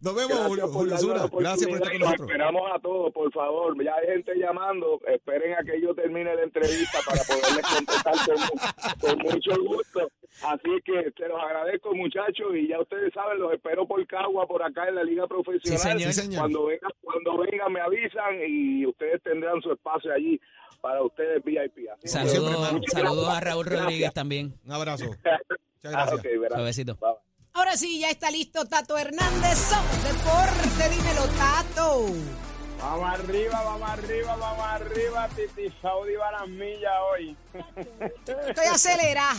Nos 0.00 0.14
vemos, 0.14 0.38
Julio, 0.46 0.68
Julio 0.68 0.98
Zuna. 0.98 1.28
Gracias 1.32 1.66
por 1.68 1.76
estar 1.78 1.90
con 1.92 2.00
nosotros. 2.00 2.28
Esperamos 2.30 2.62
a 2.74 2.78
todos, 2.80 3.12
por 3.12 3.32
favor. 3.32 3.82
Ya 3.84 3.92
hay 3.94 4.06
gente 4.14 4.32
llamando. 4.36 5.00
Esperen 5.08 5.54
a 5.54 5.64
que 5.64 5.80
yo 5.80 5.94
termine 5.94 6.34
la 6.34 6.42
entrevista 6.42 6.98
para 7.06 7.22
poderles 7.24 7.66
contestar 7.74 8.14
con 9.00 9.18
mucho 9.18 9.62
gusto. 9.62 10.10
Así 10.42 10.70
que 10.84 11.12
se 11.16 11.28
los 11.28 11.40
agradezco, 11.42 11.94
muchachos. 11.94 12.48
Y 12.54 12.68
ya 12.68 12.80
ustedes 12.80 13.12
saben, 13.14 13.38
los 13.38 13.52
espero 13.52 13.86
por 13.86 14.04
Cagua, 14.06 14.46
por 14.46 14.62
acá 14.62 14.88
en 14.88 14.96
la 14.96 15.04
Liga 15.04 15.26
Profesional. 15.26 15.78
Sí, 15.78 15.88
señor. 15.88 16.12
Sí, 16.12 16.20
señor. 16.22 16.40
Cuando 16.40 16.66
vengan, 16.66 16.90
cuando 17.02 17.38
vengan 17.38 17.72
me 17.72 17.80
avisan 17.80 18.34
y 18.46 18.84
ustedes 18.86 19.22
tendrán 19.22 19.60
su 19.62 19.72
espacio 19.72 20.12
allí 20.12 20.40
para 20.80 21.02
ustedes 21.02 21.42
VIP. 21.44 21.88
Saludos, 22.04 22.82
saludos 22.88 23.28
a. 23.28 23.40
Raúl 23.40 23.64
Gracias. 23.64 23.84
Rodríguez 23.84 24.12
también. 24.12 24.54
Un 24.64 24.72
abrazo. 24.72 25.04
Muchas 25.14 25.40
Ah, 25.84 26.06
gracias. 26.06 26.18
ok, 26.18 26.24
verás. 26.40 26.58
Suavecito. 26.58 26.94
Bye, 26.96 27.10
bye. 27.10 27.18
Ahora 27.56 27.76
sí, 27.76 28.00
ya 28.00 28.10
está 28.10 28.30
listo 28.32 28.64
Tato 28.66 28.98
Hernández. 28.98 29.56
Somos 29.56 30.02
Deporte. 30.02 30.88
Dímelo, 30.90 31.26
Tato. 31.38 32.06
Vamos 32.80 33.08
arriba, 33.20 33.62
vamos 33.64 33.88
arriba, 33.88 34.36
vamos 34.36 34.66
arriba. 34.66 35.28
Titi 35.28 35.72
Saudi 35.80 36.14
va 36.16 36.28
a 36.28 36.32
las 36.32 36.48
millas 36.48 36.92
hoy. 37.12 37.36
Estoy 38.48 38.66
acelerada. 38.72 39.34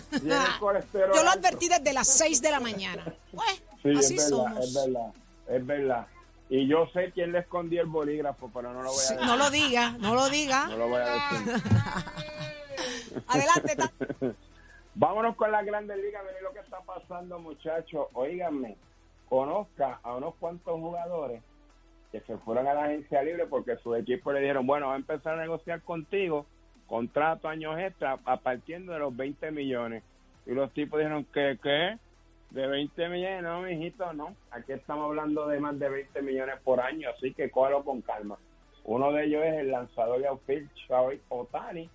Tiene 0.10 0.34
el 0.34 0.58
colesterol 0.60 1.14
Yo 1.14 1.22
lo 1.22 1.30
alto. 1.30 1.46
advertí 1.48 1.68
desde 1.68 1.92
las 1.92 2.08
6 2.08 2.42
de 2.42 2.50
la 2.50 2.60
mañana. 2.60 3.04
Pues, 3.32 3.62
Sí, 3.82 3.92
así 3.96 4.16
es 4.16 4.30
verdad, 4.30 4.46
somos. 4.52 4.64
es 4.66 4.74
verdad, 4.74 5.12
es 5.48 5.66
verdad. 5.66 6.06
Y 6.48 6.66
yo 6.68 6.86
sé 6.92 7.10
quién 7.12 7.32
le 7.32 7.40
escondió 7.40 7.80
el 7.82 7.88
bolígrafo, 7.88 8.50
pero 8.52 8.72
no 8.72 8.82
lo 8.82 8.88
voy 8.90 8.98
a 8.98 9.10
decir. 9.12 9.26
no 9.26 9.36
lo 9.36 9.50
diga, 9.50 9.90
no 9.98 10.14
lo 10.14 10.28
diga. 10.28 10.66
No 10.68 10.76
lo 10.76 10.88
voy 10.88 11.00
a 11.00 11.06
decir. 11.10 11.62
Adelante. 13.28 13.76
Vámonos 14.94 15.36
con 15.36 15.50
las 15.52 15.64
grandes 15.66 15.96
ligas, 15.98 16.22
miren 16.26 16.42
lo 16.42 16.52
que 16.52 16.60
está 16.60 16.80
pasando, 16.80 17.38
muchachos. 17.38 18.06
Óiganme, 18.14 18.76
conozca 19.28 20.00
a 20.02 20.14
unos 20.16 20.34
cuantos 20.36 20.74
jugadores 20.80 21.42
que 22.12 22.20
se 22.20 22.36
fueron 22.38 22.66
a 22.66 22.74
la 22.74 22.84
agencia 22.84 23.22
libre 23.22 23.46
porque 23.46 23.76
su 23.82 23.94
equipo 23.94 24.32
le 24.32 24.40
dijeron, 24.40 24.66
bueno, 24.66 24.88
va 24.88 24.94
a 24.94 24.96
empezar 24.96 25.34
a 25.38 25.42
negociar 25.42 25.82
contigo, 25.82 26.46
contrato 26.86 27.48
años 27.48 27.78
extra, 27.78 28.18
a 28.24 28.36
partir 28.38 28.84
de 28.84 28.98
los 28.98 29.16
20 29.16 29.50
millones. 29.50 30.02
Y 30.46 30.52
los 30.52 30.72
tipos 30.72 30.98
dijeron, 30.98 31.26
¿qué, 31.32 31.58
qué? 31.62 31.98
De 32.50 32.66
20 32.66 33.08
millones, 33.08 33.42
no, 33.42 33.62
mijito, 33.62 34.12
no. 34.12 34.36
Aquí 34.50 34.72
estamos 34.72 35.06
hablando 35.06 35.48
de 35.48 35.60
más 35.60 35.78
de 35.78 35.88
20 35.88 36.22
millones 36.22 36.56
por 36.62 36.80
año, 36.80 37.10
así 37.10 37.34
que 37.34 37.50
cógelo 37.50 37.84
con 37.84 38.00
calma. 38.02 38.38
Uno 38.84 39.12
de 39.12 39.24
ellos 39.24 39.42
es 39.44 39.54
el 39.54 39.72
lanzador 39.72 40.20
de 40.20 40.28
outfield, 40.28 40.70
Otani, 41.28 41.90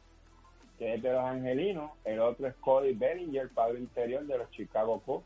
que 0.78 0.96
es 0.96 1.02
de 1.02 1.14
los 1.14 1.24
Angelinos. 1.24 1.92
El 2.04 2.20
otro 2.20 2.48
es 2.48 2.56
Cody 2.56 2.94
Bellinger, 2.94 3.48
padre 3.50 3.80
interior 3.80 4.26
de 4.26 4.38
los 4.38 4.52
Chicago 4.52 5.00
Cubs. 5.06 5.24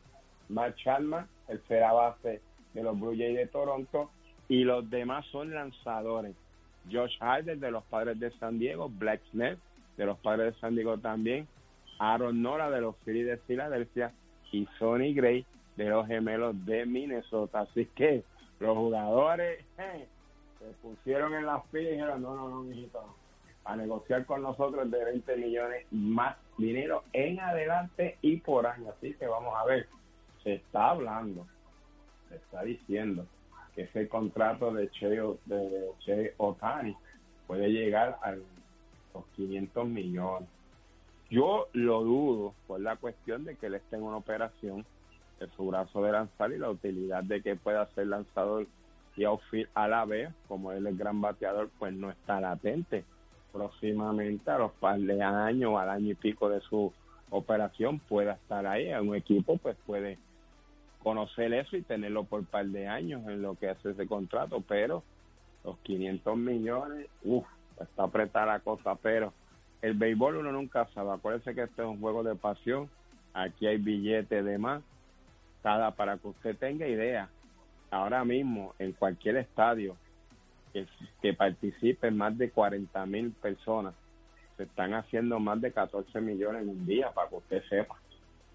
Matt 0.48 0.76
Chapman, 0.76 1.26
el 1.48 1.60
será 1.66 1.92
base 1.92 2.40
de 2.72 2.82
los 2.84 2.98
Blue 2.98 3.16
Jays 3.16 3.36
de 3.36 3.46
Toronto. 3.48 4.10
Y 4.48 4.62
los 4.62 4.88
demás 4.88 5.26
son 5.32 5.52
lanzadores. 5.52 6.36
Josh 6.90 7.16
Harder 7.20 7.58
de 7.58 7.70
los 7.70 7.84
Padres 7.84 8.18
de 8.20 8.30
San 8.38 8.58
Diego, 8.58 8.88
Black 8.88 9.20
de 9.32 10.06
los 10.06 10.18
Padres 10.18 10.54
de 10.54 10.60
San 10.60 10.74
Diego 10.74 10.98
también, 10.98 11.46
Aaron 11.98 12.42
Nola 12.42 12.70
de 12.70 12.80
los 12.80 12.96
Phillies 13.04 13.26
de 13.26 13.38
Filadelfia 13.38 14.12
y 14.52 14.66
Sonny 14.78 15.14
Gray 15.14 15.44
de 15.76 15.88
los 15.88 16.06
Gemelos 16.06 16.54
de 16.66 16.86
Minnesota. 16.86 17.60
Así 17.60 17.86
que 17.94 18.22
los 18.60 18.76
jugadores 18.76 19.64
eh, 19.78 20.06
se 20.58 20.66
pusieron 20.82 21.34
en 21.34 21.46
las 21.46 21.64
filas 21.66 21.88
y 21.88 21.92
dijeron, 21.92 22.22
no, 22.22 22.34
no, 22.34 22.48
no, 22.48 22.62
mijito, 22.62 23.14
a 23.64 23.76
negociar 23.76 24.26
con 24.26 24.42
nosotros 24.42 24.90
de 24.90 25.04
20 25.04 25.36
millones 25.36 25.86
más 25.90 26.36
dinero 26.58 27.04
en 27.12 27.40
adelante 27.40 28.18
y 28.22 28.36
por 28.38 28.66
año. 28.66 28.90
Así 28.90 29.14
que 29.14 29.26
vamos 29.26 29.54
a 29.56 29.64
ver, 29.64 29.88
se 30.42 30.54
está 30.54 30.90
hablando, 30.90 31.46
se 32.28 32.36
está 32.36 32.62
diciendo 32.62 33.26
ese 33.76 34.08
contrato 34.08 34.72
de 34.72 34.90
Che, 34.90 35.08
de 35.44 35.90
che 36.04 36.34
Otani 36.38 36.96
puede 37.46 37.68
llegar 37.68 38.18
a 38.22 38.32
los 38.32 39.24
500 39.36 39.86
millones. 39.86 40.48
Yo 41.30 41.68
lo 41.72 42.02
dudo 42.02 42.54
por 42.66 42.80
la 42.80 42.96
cuestión 42.96 43.44
de 43.44 43.56
que 43.56 43.66
él 43.66 43.74
esté 43.74 43.96
en 43.96 44.02
una 44.02 44.16
operación 44.16 44.84
de 45.40 45.48
su 45.56 45.66
brazo 45.66 46.02
de 46.02 46.12
lanzar 46.12 46.52
y 46.52 46.58
la 46.58 46.70
utilidad 46.70 47.22
de 47.24 47.42
que 47.42 47.56
pueda 47.56 47.86
ser 47.94 48.06
lanzador 48.06 48.66
y 49.16 49.24
outfield 49.24 49.68
a 49.74 49.88
la 49.88 50.04
vez, 50.04 50.30
como 50.46 50.72
él 50.72 50.86
es 50.86 50.96
gran 50.96 51.20
bateador, 51.20 51.70
pues 51.78 51.94
no 51.94 52.10
está 52.10 52.40
latente. 52.40 53.04
Próximamente, 53.52 54.50
a 54.50 54.58
los 54.58 54.72
par 54.72 54.98
de 54.98 55.22
años, 55.22 55.78
al 55.78 55.88
año 55.88 56.10
y 56.10 56.14
pico 56.14 56.48
de 56.48 56.60
su 56.60 56.92
operación, 57.30 57.98
pueda 57.98 58.34
estar 58.34 58.66
ahí. 58.66 58.92
Un 58.92 59.14
equipo, 59.14 59.56
pues 59.56 59.76
puede 59.86 60.18
conocer 61.06 61.52
eso 61.54 61.76
y 61.76 61.82
tenerlo 61.82 62.24
por 62.24 62.40
un 62.40 62.46
par 62.46 62.66
de 62.66 62.88
años 62.88 63.22
en 63.28 63.40
lo 63.40 63.54
que 63.54 63.68
hace 63.68 63.90
ese 63.90 64.08
contrato, 64.08 64.64
pero 64.66 65.04
los 65.62 65.78
500 65.84 66.36
millones, 66.36 67.06
uff, 67.22 67.46
está 67.80 68.02
apretada 68.02 68.46
la 68.46 68.58
cosa, 68.58 68.96
pero 68.96 69.32
el 69.82 69.94
béisbol 69.94 70.38
uno 70.38 70.50
nunca 70.50 70.84
sabe, 70.94 71.12
acuérdese 71.12 71.54
que 71.54 71.62
este 71.62 71.82
es 71.82 71.86
un 71.86 72.00
juego 72.00 72.24
de 72.24 72.34
pasión, 72.34 72.90
aquí 73.34 73.68
hay 73.68 73.76
billetes 73.76 74.44
de 74.44 74.58
más, 74.58 74.82
cada 75.62 75.92
para 75.92 76.18
que 76.18 76.26
usted 76.26 76.56
tenga 76.56 76.88
idea, 76.88 77.28
ahora 77.92 78.24
mismo 78.24 78.74
en 78.80 78.90
cualquier 78.90 79.36
estadio 79.36 79.96
que, 80.72 80.88
que 81.22 81.34
participen 81.34 82.16
más 82.16 82.36
de 82.36 82.50
40 82.50 83.06
mil 83.06 83.30
personas, 83.30 83.94
se 84.56 84.64
están 84.64 84.92
haciendo 84.92 85.38
más 85.38 85.60
de 85.60 85.70
14 85.70 86.20
millones 86.20 86.62
en 86.62 86.70
un 86.70 86.84
día, 86.84 87.12
para 87.12 87.28
que 87.28 87.36
usted 87.36 87.62
sepa 87.68 87.96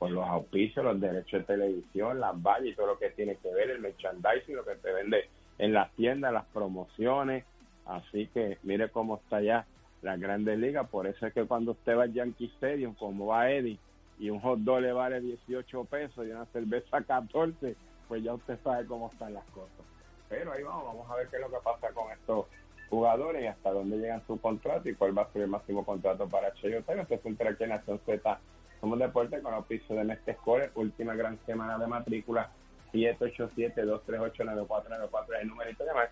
por 0.02 0.10
los 0.10 0.28
auspicios, 0.28 0.84
los 0.84 1.00
derechos 1.00 1.42
de 1.42 1.46
televisión, 1.46 2.20
las 2.20 2.34
vallas 2.42 2.70
y 2.70 2.74
todo 2.74 2.88
lo 2.88 2.98
que 2.98 3.12
tiene 3.12 3.36
que 3.36 3.54
ver, 3.54 3.70
el 3.70 3.82
merchandising, 3.82 4.56
lo 4.56 4.66
que 4.66 4.74
te 4.74 4.92
vende 4.92 5.30
en 5.60 5.74
las 5.74 5.92
tiendas, 5.92 6.34
las 6.34 6.46
promociones. 6.46 7.46
Así 7.86 8.26
que 8.34 8.58
mire 8.64 8.90
cómo 8.90 9.18
está 9.18 9.42
ya 9.42 9.68
la 10.02 10.18
Grandes 10.18 10.58
Ligas. 10.58 10.90
Por 10.90 11.06
eso 11.06 11.28
es 11.28 11.34
que 11.36 11.46
cuando 11.46 11.74
usted 11.74 11.96
va 11.96 12.04
al 12.04 12.14
Yankee 12.14 12.52
Stadium, 12.56 12.96
como 12.96 13.28
va 13.28 13.52
Eddie, 13.52 13.78
y 14.18 14.32
un 14.32 14.40
hot 14.40 14.58
dog 14.62 14.82
le 14.82 14.92
vale 14.92 15.22
18 15.22 15.86
pesos 15.86 16.26
y 16.26 16.32
una 16.32 16.48
cerveza 16.48 17.04
14, 17.04 17.76
pues 18.08 18.24
ya 18.24 18.34
usted 18.34 18.58
sabe 18.64 18.88
cómo 18.88 19.12
están 19.14 19.36
las 19.36 19.46
cosas. 19.52 19.86
Pero 20.30 20.52
ahí 20.52 20.64
vamos, 20.64 20.84
vamos 20.84 21.12
a 21.12 21.16
ver 21.18 21.28
qué 21.28 21.36
es 21.36 21.44
lo 21.44 21.52
que 21.52 21.64
pasa 21.64 21.94
con 21.94 22.12
estos 22.12 22.48
jugadores 22.90 23.44
y 23.44 23.46
hasta 23.46 23.70
dónde 23.70 23.98
llegan 23.98 24.26
su 24.26 24.42
contrato 24.42 24.90
y 24.90 24.96
cuál 24.96 25.16
va 25.16 25.22
a 25.22 25.32
ser 25.32 25.44
el 25.44 25.50
máximo 25.50 25.86
contrato 25.86 26.28
para 26.28 26.52
Cheyotero. 26.56 27.04
Este 27.04 27.14
es 27.14 27.22
un 27.24 27.38
aquí 27.40 27.64
en 27.66 27.70
Nación 27.70 28.00
Z 28.04 28.40
somos 28.82 29.00
Deporte 29.00 29.42
con 29.42 29.54
auspicio 29.54 29.96
de 29.96 30.04
Mestre 30.04 30.36
Score, 30.42 30.72
última 30.76 31.14
gran 31.14 31.40
semana 31.46 31.78
de 31.78 31.88
matrícula, 31.88 32.52
787-238-9494 32.94 35.36
es 35.36 35.42
el 35.42 35.48
numerito 35.48 35.84
de 35.84 35.90
llamar, 35.90 36.12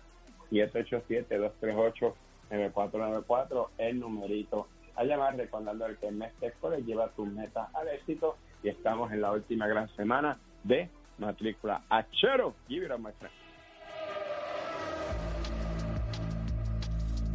787-238-9494 2.50 3.68
el 3.78 4.00
numerito 4.00 4.68
a 4.94 5.04
llamar, 5.04 5.36
recordando 5.36 5.86
el 5.86 5.96
que 5.98 6.10
Mestre 6.10 6.52
Score 6.52 6.82
lleva 6.84 7.08
tus 7.08 7.28
metas 7.28 7.68
al 7.74 7.88
éxito 7.88 8.36
y 8.62 8.68
estamos 8.68 9.12
en 9.12 9.20
la 9.20 9.32
última 9.32 9.66
gran 9.66 9.88
semana 9.96 10.38
de 10.64 10.88
matrícula. 11.18 11.82
Achero, 11.88 12.54
give 12.68 12.86
it. 12.86 12.92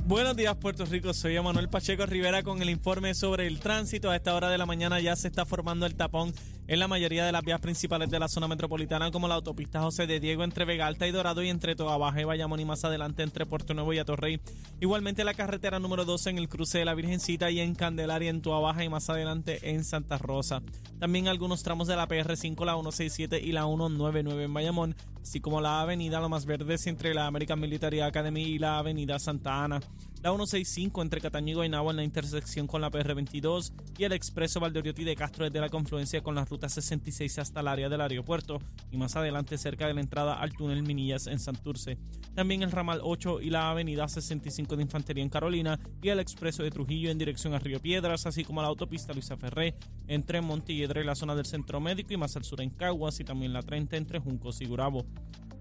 Buenos 0.08 0.36
días 0.36 0.56
Puerto 0.58 0.86
Rico, 0.86 1.16
soy 1.16 1.42
Manuel 1.42 1.68
Pacheco 1.68 2.06
Rivera 2.06 2.44
con 2.44 2.62
el 2.62 2.70
informe 2.70 3.16
sobre 3.16 3.48
el 3.48 3.60
tránsito. 3.60 4.12
A 4.12 4.16
esta 4.16 4.36
hora 4.36 4.50
de 4.50 4.60
la 4.60 4.68
mañana 4.68 5.00
ya 5.00 5.16
se 5.16 5.28
está 5.28 5.48
formando 5.48 5.88
el 5.88 5.96
tapón 5.96 6.32
en 6.68 6.80
la 6.80 6.88
mayoría 6.88 7.26
de 7.26 7.32
las 7.32 7.44
vías 7.44 7.60
principales 7.60 8.10
de 8.10 8.20
la 8.20 8.28
zona 8.28 8.48
metropolitana 8.48 9.12
como 9.12 9.28
la 9.28 9.36
autopista 9.36 9.82
José 9.82 10.08
de 10.08 10.20
Diego 10.20 10.44
entre 10.44 10.66
Vega 10.66 10.88
Alta 10.88 11.08
y 11.08 11.12
Dorado 11.12 11.44
y 11.44 11.50
entre 11.50 11.76
Toa 11.76 11.98
Baja 11.98 12.22
y 12.22 12.24
Bayamón 12.24 12.60
y 12.60 12.66
más 12.66 12.84
adelante 12.86 13.24
entre 13.24 13.46
Puerto 13.46 13.74
Nuevo 13.74 13.94
y 13.94 14.00
Atorrey. 14.00 14.40
Igualmente 14.80 15.24
la 15.24 15.36
carretera 15.36 15.80
número 15.80 16.06
12 16.06 16.32
en 16.32 16.38
el 16.40 16.50
cruce 16.50 16.80
de 16.80 16.86
la 16.86 16.96
Virgencita 16.96 17.52
y 17.52 17.60
en 17.60 17.76
Candelaria 17.76 18.30
en 18.30 18.42
Toa 18.42 18.60
Baja 18.60 18.84
y 18.84 18.90
más 18.90 19.10
adelante 19.10 19.72
en 19.72 19.84
Santa 19.84 20.18
Rosa. 20.18 20.62
También 21.00 21.28
algunos 21.28 21.62
tramos 21.62 21.88
de 21.88 21.96
la 21.96 22.08
PR5, 22.08 22.66
la 22.66 22.74
167 22.74 23.40
y 23.42 23.52
la 23.52 23.66
199 23.66 24.44
en 24.44 24.54
Bayamón, 24.54 24.96
así 25.22 25.40
como 25.42 25.62
la 25.62 25.82
avenida 25.82 26.20
Lo 26.20 26.30
Más 26.30 26.46
Verdes 26.46 26.88
entre 26.88 27.14
la 27.14 27.28
American 27.28 27.60
Military 27.60 28.02
Academy 28.02 28.42
y 28.42 28.60
la 28.60 28.80
avenida 28.80 29.20
Santa 29.20 29.64
Ana 29.64 29.82
la 30.26 30.32
165 30.32 31.04
entre 31.04 31.22
Cataño 31.22 31.52
y 31.52 31.54
Guaynabo 31.54 31.92
en 31.92 31.98
la 31.98 32.04
intersección 32.04 32.66
con 32.66 32.82
la 32.82 32.90
PR22 32.90 33.72
y 34.00 34.06
el 34.06 34.12
expreso 34.12 34.60
Valdoriotti 34.60 35.04
de 35.04 35.16
Castro 35.16 35.46
desde 35.46 35.60
la 35.60 35.70
confluencia 35.70 36.24
con 36.24 36.34
la 36.34 36.48
ruta 36.56 36.70
66 36.70 37.38
hasta 37.40 37.60
el 37.60 37.68
área 37.68 37.90
del 37.90 38.00
aeropuerto 38.00 38.60
y 38.90 38.96
más 38.96 39.18
adelante 39.18 39.58
cerca 39.58 39.88
de 39.88 39.94
la 39.94 40.00
entrada 40.00 40.40
al 40.40 40.54
túnel 40.54 40.84
Minillas 40.84 41.28
en 41.28 41.38
Santurce. 41.38 41.98
También 42.34 42.64
el 42.64 42.72
ramal 42.72 43.02
8 43.04 43.42
y 43.42 43.50
la 43.50 43.72
avenida 43.72 44.08
65 44.08 44.78
de 44.78 44.84
Infantería 44.84 45.22
en 45.22 45.30
Carolina 45.30 45.78
y 46.02 46.08
el 46.08 46.22
expreso 46.22 46.64
de 46.64 46.72
Trujillo 46.72 47.12
en 47.12 47.18
dirección 47.18 47.54
a 47.54 47.60
Río 47.60 47.82
Piedras, 47.82 48.26
así 48.26 48.46
como 48.46 48.62
la 48.62 48.70
autopista 48.70 49.12
Luisa 49.12 49.36
Ferré 49.36 49.76
entre 50.08 50.40
Montiedre 50.40 51.02
y 51.02 51.04
la 51.04 51.16
zona 51.16 51.36
del 51.36 51.46
centro 51.46 51.82
médico 51.82 52.14
y 52.14 52.18
más 52.18 52.38
al 52.38 52.46
sur 52.46 52.62
en 52.62 52.70
Caguas 52.70 53.20
y 53.20 53.26
también 53.26 53.52
la 53.52 53.62
30 53.62 53.98
entre 53.98 54.20
Juncos 54.20 54.62
y 54.62 54.66
Gurabo. 54.66 55.06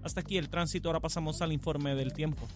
Hasta 0.01 0.21
aquí 0.21 0.37
el 0.37 0.47
tránsito, 0.47 0.87
ahora 0.87 1.01
pasamos 1.01 1.41
al 1.41 1.51
informe 1.51 1.93
del 1.93 2.13
tiempo. 2.13 2.47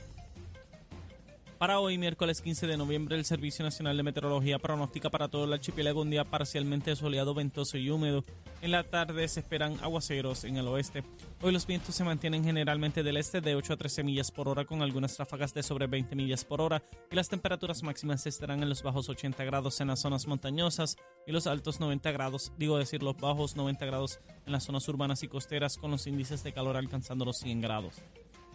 Para 1.59 1.81
hoy, 1.81 1.97
miércoles 1.97 2.41
15 2.41 2.67
de 2.67 2.77
noviembre, 2.77 3.17
el 3.17 3.25
Servicio 3.25 3.65
Nacional 3.65 3.97
de 3.97 4.03
Meteorología 4.03 4.59
pronostica 4.59 5.09
para 5.09 5.27
todo 5.27 5.43
el 5.43 5.51
archipiélago 5.51 6.03
un 6.03 6.09
día 6.09 6.23
parcialmente 6.23 6.95
soleado, 6.95 7.33
ventoso 7.33 7.77
y 7.77 7.89
húmedo. 7.89 8.23
En 8.61 8.71
la 8.71 8.85
tarde 8.85 9.27
se 9.27 9.41
esperan 9.41 9.77
aguaceros 9.81 10.45
en 10.45 10.55
el 10.55 10.69
oeste. 10.69 11.03
Hoy 11.41 11.51
los 11.51 11.67
vientos 11.67 11.95
se 11.95 12.05
mantienen 12.05 12.45
generalmente 12.45 13.03
del 13.03 13.17
este 13.17 13.41
de 13.41 13.55
8 13.55 13.73
a 13.73 13.75
13 13.75 14.03
millas 14.05 14.31
por 14.31 14.47
hora 14.47 14.63
con 14.63 14.81
algunas 14.81 15.17
ráfagas 15.17 15.53
de 15.53 15.61
sobre 15.61 15.87
20 15.87 16.15
millas 16.15 16.45
por 16.45 16.61
hora 16.61 16.81
y 17.11 17.15
las 17.17 17.27
temperaturas 17.27 17.83
máximas 17.83 18.25
estarán 18.25 18.63
en 18.63 18.69
los 18.69 18.81
bajos 18.81 19.09
80 19.09 19.43
grados 19.43 19.81
en 19.81 19.89
las 19.89 19.99
zonas 19.99 20.27
montañosas 20.27 20.95
y 21.27 21.33
los 21.33 21.45
altos 21.45 21.81
90 21.81 22.09
grados, 22.13 22.53
digo 22.57 22.77
decir 22.77 23.03
los 23.03 23.17
bajos 23.17 23.57
90 23.57 23.85
grados 23.85 24.21
en 24.45 24.53
las 24.53 24.63
zonas 24.63 24.87
urbanas 24.87 25.23
y 25.23 25.27
costeras 25.27 25.77
con 25.77 25.91
los 25.91 26.07
índices 26.07 26.41
de 26.41 26.53
calor 26.53 26.77
alcanzando 26.77 27.25
los 27.25 27.37
100 27.39 27.59
grados. 27.59 27.95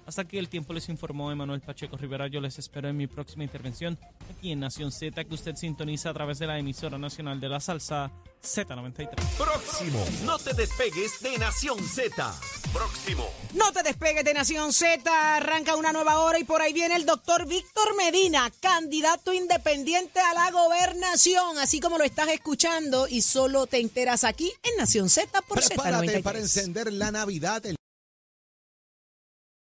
Hasta 0.06 0.22
aquí 0.22 0.38
el 0.38 0.48
tiempo 0.48 0.72
les 0.72 0.88
informó 0.88 1.32
Emanuel 1.32 1.60
Pacheco 1.60 1.96
Rivera. 1.96 2.26
Yo 2.28 2.40
les 2.40 2.58
espero 2.58 2.88
en 2.88 2.96
mi 2.96 3.06
próxima 3.06 3.44
intervención 3.44 3.98
aquí 4.30 4.52
en 4.52 4.60
Nación 4.60 4.92
Z, 4.92 5.24
que 5.24 5.34
usted 5.34 5.56
sintoniza 5.56 6.10
a 6.10 6.14
través 6.14 6.38
de 6.38 6.46
la 6.46 6.58
emisora 6.58 6.98
nacional 6.98 7.40
de 7.40 7.48
la 7.48 7.60
salsa 7.60 8.10
Z93. 8.42 9.08
Próximo. 9.38 10.04
No 10.24 10.38
te 10.38 10.52
despegues 10.52 11.20
de 11.20 11.38
Nación 11.38 11.78
Z. 11.82 12.34
Próximo. 12.72 13.26
No 13.54 13.72
te 13.72 13.82
despegues 13.82 14.24
de 14.24 14.34
Nación 14.34 14.72
Z. 14.72 15.36
Arranca 15.36 15.76
una 15.76 15.92
nueva 15.92 16.18
hora 16.20 16.38
y 16.38 16.44
por 16.44 16.60
ahí 16.60 16.72
viene 16.72 16.96
el 16.96 17.06
doctor 17.06 17.46
Víctor 17.46 17.96
Medina, 17.96 18.52
candidato 18.60 19.32
independiente 19.32 20.20
a 20.20 20.34
la 20.34 20.50
gobernación, 20.50 21.58
así 21.58 21.80
como 21.80 21.96
lo 21.96 22.04
estás 22.04 22.28
escuchando 22.28 23.08
y 23.08 23.22
solo 23.22 23.66
te 23.66 23.78
enteras 23.78 24.24
aquí 24.24 24.52
en 24.62 24.76
Nación 24.76 25.08
Z 25.08 25.40
por 25.42 25.64
Prepárate 25.64 26.18
Z93. 26.18 26.22
para 26.22 26.38
encender 26.38 26.92
la 26.92 27.10
Navidad. 27.10 27.62